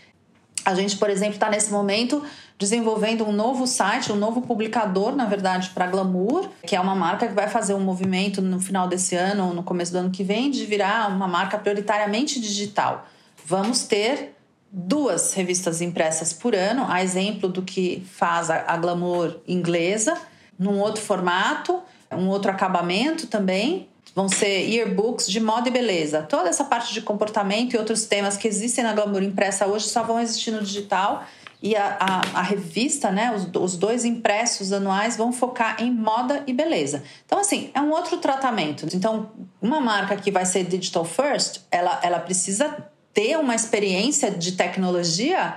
[0.65, 2.23] A gente, por exemplo, está nesse momento
[2.59, 7.27] desenvolvendo um novo site, um novo publicador, na verdade, para Glamour, que é uma marca
[7.27, 10.51] que vai fazer um movimento no final desse ano, no começo do ano que vem,
[10.51, 13.07] de virar uma marca prioritariamente digital.
[13.45, 14.37] Vamos ter
[14.71, 20.17] duas revistas impressas por ano, a exemplo do que faz a Glamour inglesa,
[20.59, 26.23] num outro formato, um outro acabamento também, vão ser yearbooks de moda e beleza.
[26.23, 30.03] Toda essa parte de comportamento e outros temas que existem na Glamour impressa hoje só
[30.03, 31.25] vão existir no digital.
[31.63, 36.43] E a, a, a revista, né, os, os dois impressos anuais vão focar em moda
[36.47, 37.05] e beleza.
[37.25, 38.87] Então, assim, é um outro tratamento.
[38.93, 42.77] Então, uma marca que vai ser digital first, ela, ela precisa
[43.15, 45.57] ter uma experiência de tecnologia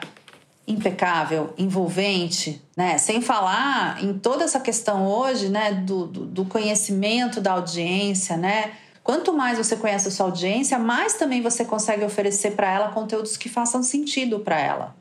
[0.68, 2.98] impecável, envolvente, né?
[2.98, 8.74] Sem falar em toda essa questão hoje, né, do, do, do conhecimento da audiência, né?
[9.04, 13.38] Quanto mais você conhece a sua audiência, mais também você consegue oferecer para ela conteúdos
[13.38, 14.96] que façam sentido para ela.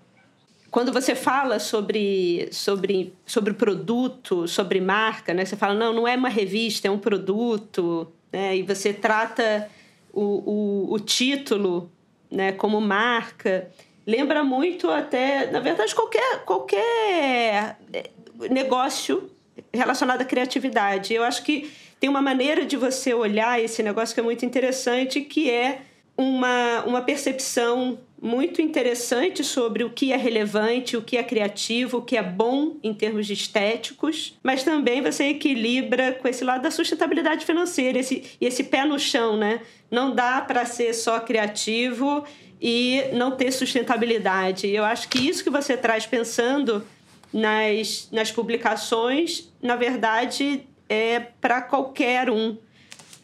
[0.71, 5.45] Quando você fala sobre, sobre, sobre produto, sobre marca, né?
[5.45, 8.57] Você fala, não, não é uma revista, é um produto, né?
[8.57, 9.71] E você trata
[10.12, 11.91] o, o, o título
[12.31, 13.71] né, como marca
[14.07, 18.11] lembra muito até, na verdade, qualquer, qualquer eh,
[18.50, 19.30] negócio
[19.72, 21.14] relacionado à criatividade.
[21.14, 25.20] Eu acho que tem uma maneira de você olhar esse negócio que é muito interessante,
[25.20, 25.82] que é
[26.17, 32.03] uma, uma percepção muito interessante sobre o que é relevante, o que é criativo, o
[32.03, 36.71] que é bom em termos de estéticos, mas também você equilibra com esse lado da
[36.71, 39.61] sustentabilidade financeira, esse, esse pé no chão, né?
[39.91, 42.25] Não dá para ser só criativo
[42.61, 44.69] e não ter sustentabilidade.
[44.69, 46.83] Eu acho que isso que você traz pensando
[47.31, 52.57] nas, nas publicações, na verdade, é para qualquer um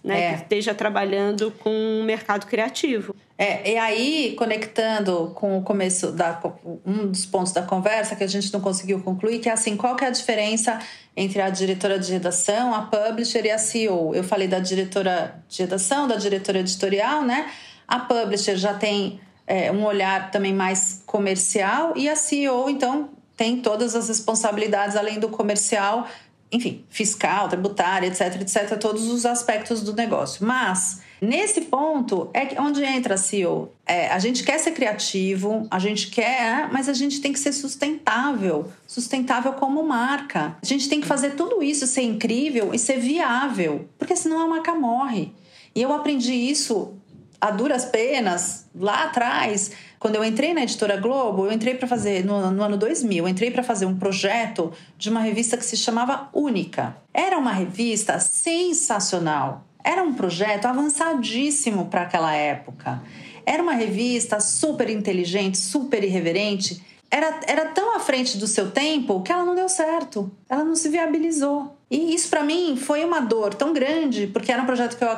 [0.02, 0.34] né, é.
[0.34, 3.14] que esteja trabalhando com o mercado criativo.
[3.36, 6.38] É, e aí, conectando com o começo da
[6.84, 9.96] um dos pontos da conversa que a gente não conseguiu concluir, que é assim, qual
[9.96, 10.78] que é a diferença
[11.16, 14.14] entre a diretora de redação, a publisher e a CEO?
[14.14, 17.50] Eu falei da diretora de redação, da diretora editorial, né?
[17.88, 23.62] A publisher já tem é, um olhar também mais comercial e a CEO, então, tem
[23.62, 26.06] todas as responsabilidades além do comercial,
[26.52, 30.44] enfim, fiscal, tributária, etc, etc, todos os aspectos do negócio.
[30.44, 33.72] Mas nesse ponto é onde entra a CEO.
[33.86, 37.52] É, a gente quer ser criativo, a gente quer, mas a gente tem que ser
[37.52, 40.56] sustentável, sustentável como marca.
[40.60, 44.48] A gente tem que fazer tudo isso ser incrível e ser viável, porque senão a
[44.48, 45.32] marca morre.
[45.74, 46.94] E eu aprendi isso
[47.40, 49.70] a duras penas, lá atrás,
[50.00, 53.28] quando eu entrei na editora Globo, eu entrei para fazer, no, no, ano 2000, eu
[53.28, 56.96] entrei para fazer um projeto de uma revista que se chamava Única.
[57.12, 59.62] Era uma revista sensacional.
[59.84, 63.02] Era um projeto avançadíssimo para aquela época.
[63.44, 66.82] Era uma revista super inteligente, super irreverente.
[67.10, 70.32] Era, era tão à frente do seu tempo que ela não deu certo.
[70.48, 71.76] Ela não se viabilizou.
[71.90, 75.10] E isso para mim foi uma dor tão grande, porque era um projeto que eu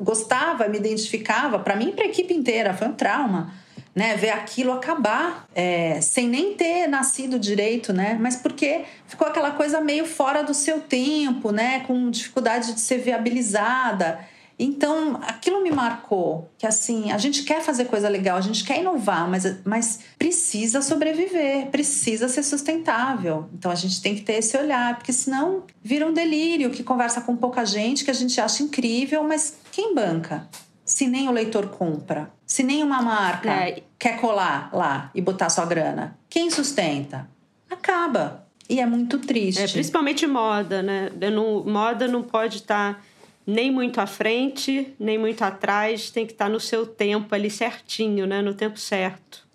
[0.00, 3.52] gostava, me identificava, para mim e para a equipe inteira, foi um trauma.
[3.98, 8.16] Né, ver aquilo acabar é, sem nem ter nascido direito, né?
[8.20, 11.80] Mas porque ficou aquela coisa meio fora do seu tempo, né?
[11.80, 14.20] Com dificuldade de ser viabilizada.
[14.56, 18.80] Então, aquilo me marcou, que assim, a gente quer fazer coisa legal, a gente quer
[18.80, 23.48] inovar, mas, mas precisa sobreviver, precisa ser sustentável.
[23.54, 27.20] Então, a gente tem que ter esse olhar, porque senão vira um delírio que conversa
[27.20, 30.48] com pouca gente, que a gente acha incrível, mas quem banca?
[30.84, 33.82] Se nem o leitor compra, se nem uma marca é.
[33.98, 37.28] quer colar lá e botar sua grana, quem sustenta?
[37.70, 38.46] Acaba.
[38.70, 39.62] E é muito triste.
[39.62, 41.10] É, principalmente moda, né?
[41.30, 42.94] Não, moda não pode estar.
[42.94, 43.00] Tá
[43.46, 48.26] nem muito à frente, nem muito atrás, tem que estar no seu tempo ali certinho,
[48.26, 48.42] né?
[48.42, 49.46] No tempo certo.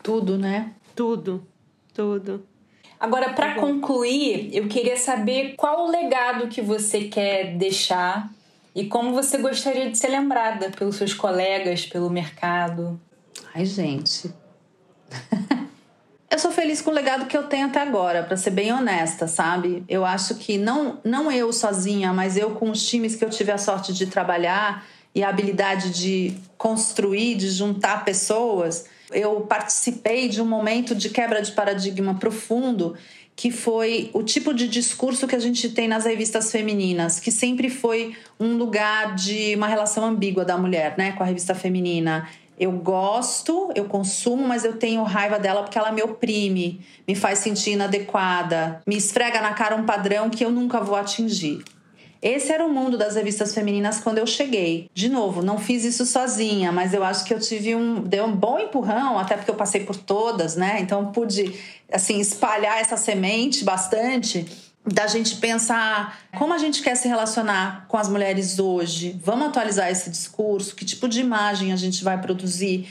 [0.00, 0.72] Tudo, né?
[0.94, 1.44] Tudo,
[1.92, 2.46] tudo.
[3.00, 8.30] Agora, para tá concluir, eu queria saber qual o legado que você quer deixar
[8.74, 13.00] e como você gostaria de ser lembrada pelos seus colegas, pelo mercado.
[13.54, 14.32] Ai, gente.
[16.30, 19.28] Eu sou feliz com o legado que eu tenho até agora, para ser bem honesta,
[19.28, 19.84] sabe?
[19.86, 23.52] Eu acho que não, não eu sozinha, mas eu com os times que eu tive
[23.52, 24.82] a sorte de trabalhar
[25.14, 31.42] e a habilidade de construir, de juntar pessoas, eu participei de um momento de quebra
[31.42, 32.96] de paradigma profundo
[33.42, 37.68] que foi o tipo de discurso que a gente tem nas revistas femininas, que sempre
[37.68, 42.28] foi um lugar de uma relação ambígua da mulher, né, com a revista feminina.
[42.56, 47.40] Eu gosto, eu consumo, mas eu tenho raiva dela porque ela me oprime, me faz
[47.40, 51.64] sentir inadequada, me esfrega na cara um padrão que eu nunca vou atingir.
[52.22, 54.88] Esse era o mundo das revistas femininas quando eu cheguei.
[54.94, 58.32] De novo, não fiz isso sozinha, mas eu acho que eu tive um, deu um
[58.32, 60.78] bom empurrão, até porque eu passei por todas, né?
[60.80, 61.52] Então pude
[61.92, 64.46] assim espalhar essa semente bastante
[64.86, 69.18] da gente pensar como a gente quer se relacionar com as mulheres hoje.
[69.24, 70.76] Vamos atualizar esse discurso?
[70.76, 72.88] Que tipo de imagem a gente vai produzir?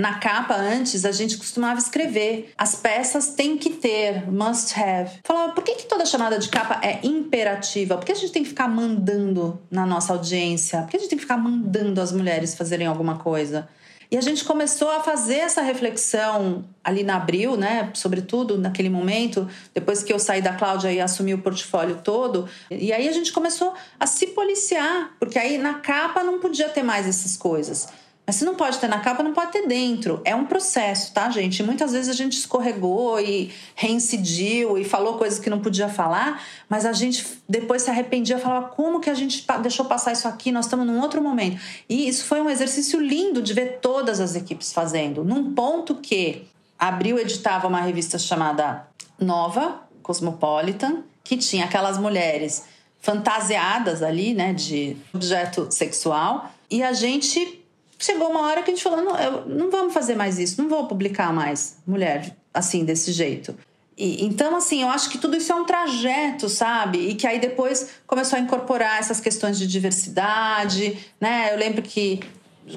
[0.00, 5.10] Na capa, antes, a gente costumava escrever as peças têm que ter, must have.
[5.22, 7.98] Falava, por que, que toda chamada de capa é imperativa?
[7.98, 10.80] Por que a gente tem que ficar mandando na nossa audiência?
[10.80, 13.68] Por que a gente tem que ficar mandando as mulheres fazerem alguma coisa?
[14.10, 17.90] E a gente começou a fazer essa reflexão ali na abril, né?
[17.94, 22.48] Sobretudo naquele momento, depois que eu saí da Cláudia e assumi o portfólio todo.
[22.70, 26.82] E aí a gente começou a se policiar, porque aí na capa não podia ter
[26.82, 27.86] mais essas coisas.
[28.30, 30.22] Mas se não pode ter na capa, não pode ter dentro.
[30.24, 31.64] É um processo, tá, gente?
[31.64, 36.86] Muitas vezes a gente escorregou e reincidiu e falou coisas que não podia falar, mas
[36.86, 40.52] a gente depois se arrependia e falava como que a gente deixou passar isso aqui,
[40.52, 41.60] nós estamos num outro momento.
[41.88, 46.46] E isso foi um exercício lindo de ver todas as equipes fazendo, num ponto que
[46.78, 48.86] Abril editava uma revista chamada
[49.18, 52.64] Nova, Cosmopolitan, que tinha aquelas mulheres
[53.00, 57.59] fantasiadas ali, né, de objeto sexual, e a gente
[58.00, 60.68] chegou uma hora que a gente falou: não, eu, não vamos fazer mais isso, não
[60.68, 63.54] vou publicar mais mulher assim, desse jeito.
[63.96, 67.10] E, então, assim, eu acho que tudo isso é um trajeto, sabe?
[67.10, 71.52] E que aí depois começou a incorporar essas questões de diversidade, né?
[71.52, 72.20] Eu lembro que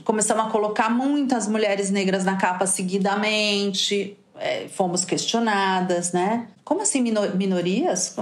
[0.03, 6.47] começamos a colocar muitas mulheres negras na capa seguidamente, é, fomos questionadas, né?
[6.63, 8.15] Como assim minorias?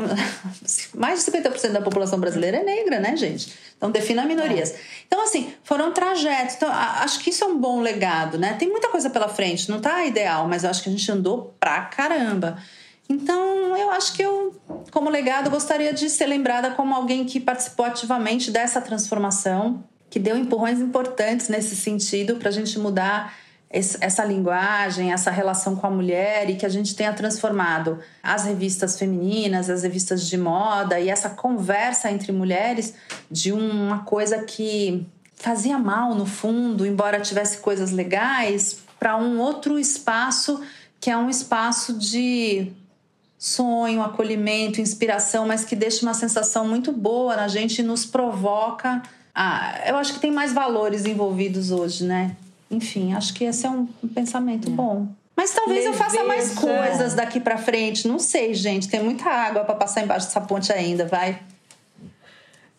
[0.94, 3.54] Mais de 50% da população brasileira é negra, né, gente?
[3.78, 4.76] Então defina minorias.
[5.08, 6.56] Então, assim, foram trajetos.
[6.56, 8.54] Então, acho que isso é um bom legado, né?
[8.54, 11.56] Tem muita coisa pela frente, não tá ideal, mas eu acho que a gente andou
[11.60, 12.58] pra caramba.
[13.10, 14.56] Então, eu acho que eu,
[14.92, 20.38] como legado, gostaria de ser lembrada como alguém que participou ativamente dessa transformação, que deu
[20.38, 23.34] empurrões importantes nesse sentido para a gente mudar
[23.72, 29.00] essa linguagem, essa relação com a mulher e que a gente tenha transformado as revistas
[29.00, 32.94] femininas, as revistas de moda e essa conversa entre mulheres
[33.30, 39.80] de uma coisa que fazia mal no fundo, embora tivesse coisas legais, para um outro
[39.80, 40.62] espaço
[41.00, 42.72] que é um espaço de
[43.40, 49.02] sonho, acolhimento, inspiração, mas que deixa uma sensação muito boa na gente e nos provoca.
[49.34, 52.36] Ah, eu acho que tem mais valores envolvidos hoje, né?
[52.72, 54.72] Enfim, acho que esse é um, pensamento é.
[54.72, 55.08] bom.
[55.36, 56.04] Mas talvez Leveza.
[56.04, 58.08] eu faça mais coisas daqui para frente.
[58.08, 58.88] Não sei, gente.
[58.88, 61.40] Tem muita água para passar embaixo dessa ponte ainda, vai.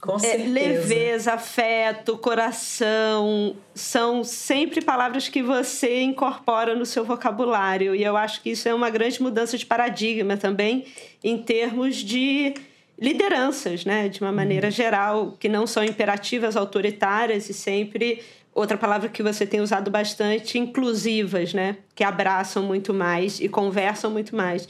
[0.01, 0.49] Com é, certeza.
[0.49, 7.95] É, leveza, afeto, coração, são sempre palavras que você incorpora no seu vocabulário.
[7.95, 10.86] E eu acho que isso é uma grande mudança de paradigma também,
[11.22, 12.55] em termos de
[12.99, 14.09] lideranças, né?
[14.09, 14.72] De uma maneira uhum.
[14.72, 18.22] geral, que não são imperativas, autoritárias e sempre
[18.55, 21.76] outra palavra que você tem usado bastante, inclusivas, né?
[21.94, 24.68] Que abraçam muito mais e conversam muito mais.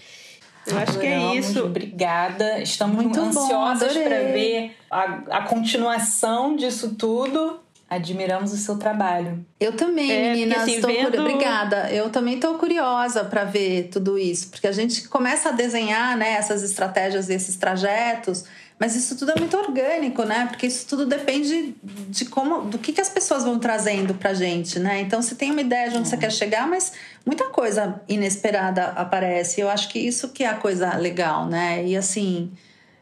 [0.66, 1.64] Eu acho que é isso.
[1.64, 2.60] Obrigada.
[2.60, 7.60] Estamos muito ansiosas para ver a, a continuação disso tudo.
[7.90, 9.44] Admiramos o seu trabalho.
[9.60, 10.62] Eu também, é, meninas.
[10.62, 11.20] Assim, vendo...
[11.20, 11.90] Obrigada.
[11.92, 16.32] Eu também estou curiosa para ver tudo isso, porque a gente começa a desenhar né,
[16.32, 18.44] essas estratégias, esses trajetos
[18.78, 20.46] mas isso tudo é muito orgânico, né?
[20.46, 24.78] Porque isso tudo depende de como, do que, que as pessoas vão trazendo pra gente,
[24.78, 25.00] né?
[25.00, 26.92] Então você tem uma ideia de onde você quer chegar, mas
[27.24, 29.60] muita coisa inesperada aparece.
[29.60, 31.84] Eu acho que isso que é a coisa legal, né?
[31.84, 32.50] E assim,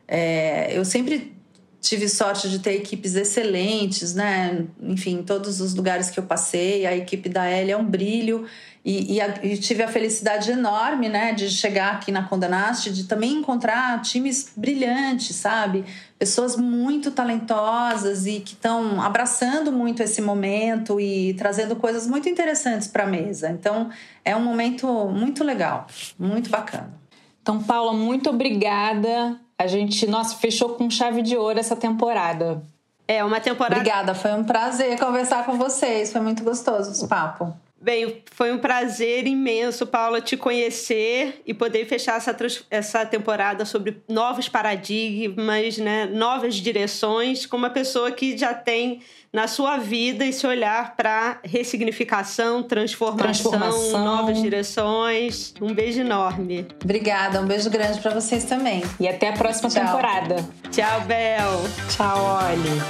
[0.06, 1.39] é, eu sempre
[1.80, 4.66] tive sorte de ter equipes excelentes, né?
[4.82, 8.46] Enfim, em todos os lugares que eu passei, a equipe da L é um brilho.
[8.82, 13.04] E, e, a, e, tive a felicidade enorme, né, de chegar aqui na Condanaste, de
[13.04, 15.84] também encontrar times brilhantes, sabe?
[16.18, 22.88] Pessoas muito talentosas e que estão abraçando muito esse momento e trazendo coisas muito interessantes
[22.88, 23.50] para a mesa.
[23.50, 23.90] Então,
[24.24, 25.86] é um momento muito legal,
[26.18, 26.98] muito bacana.
[27.42, 29.38] Então, Paula, muito obrigada.
[29.60, 32.62] A gente, nossa, fechou com chave de ouro essa temporada.
[33.06, 33.76] É uma temporada.
[33.76, 36.10] Obrigada, foi um prazer conversar com vocês.
[36.10, 37.52] Foi muito gostoso esse papo.
[37.82, 42.36] Bem, foi um prazer imenso, Paula, te conhecer e poder fechar essa,
[42.70, 46.04] essa temporada sobre novos paradigmas, né?
[46.04, 49.00] novas direções, com uma pessoa que já tem
[49.32, 55.54] na sua vida esse olhar para ressignificação, transformação, transformação, novas direções.
[55.58, 56.66] Um beijo enorme.
[56.84, 58.82] Obrigada, um beijo grande para vocês também.
[58.98, 59.86] E até a próxima Tchau.
[59.86, 60.46] temporada.
[60.70, 61.62] Tchau, Bel.
[61.88, 62.80] Tchau, Ollie.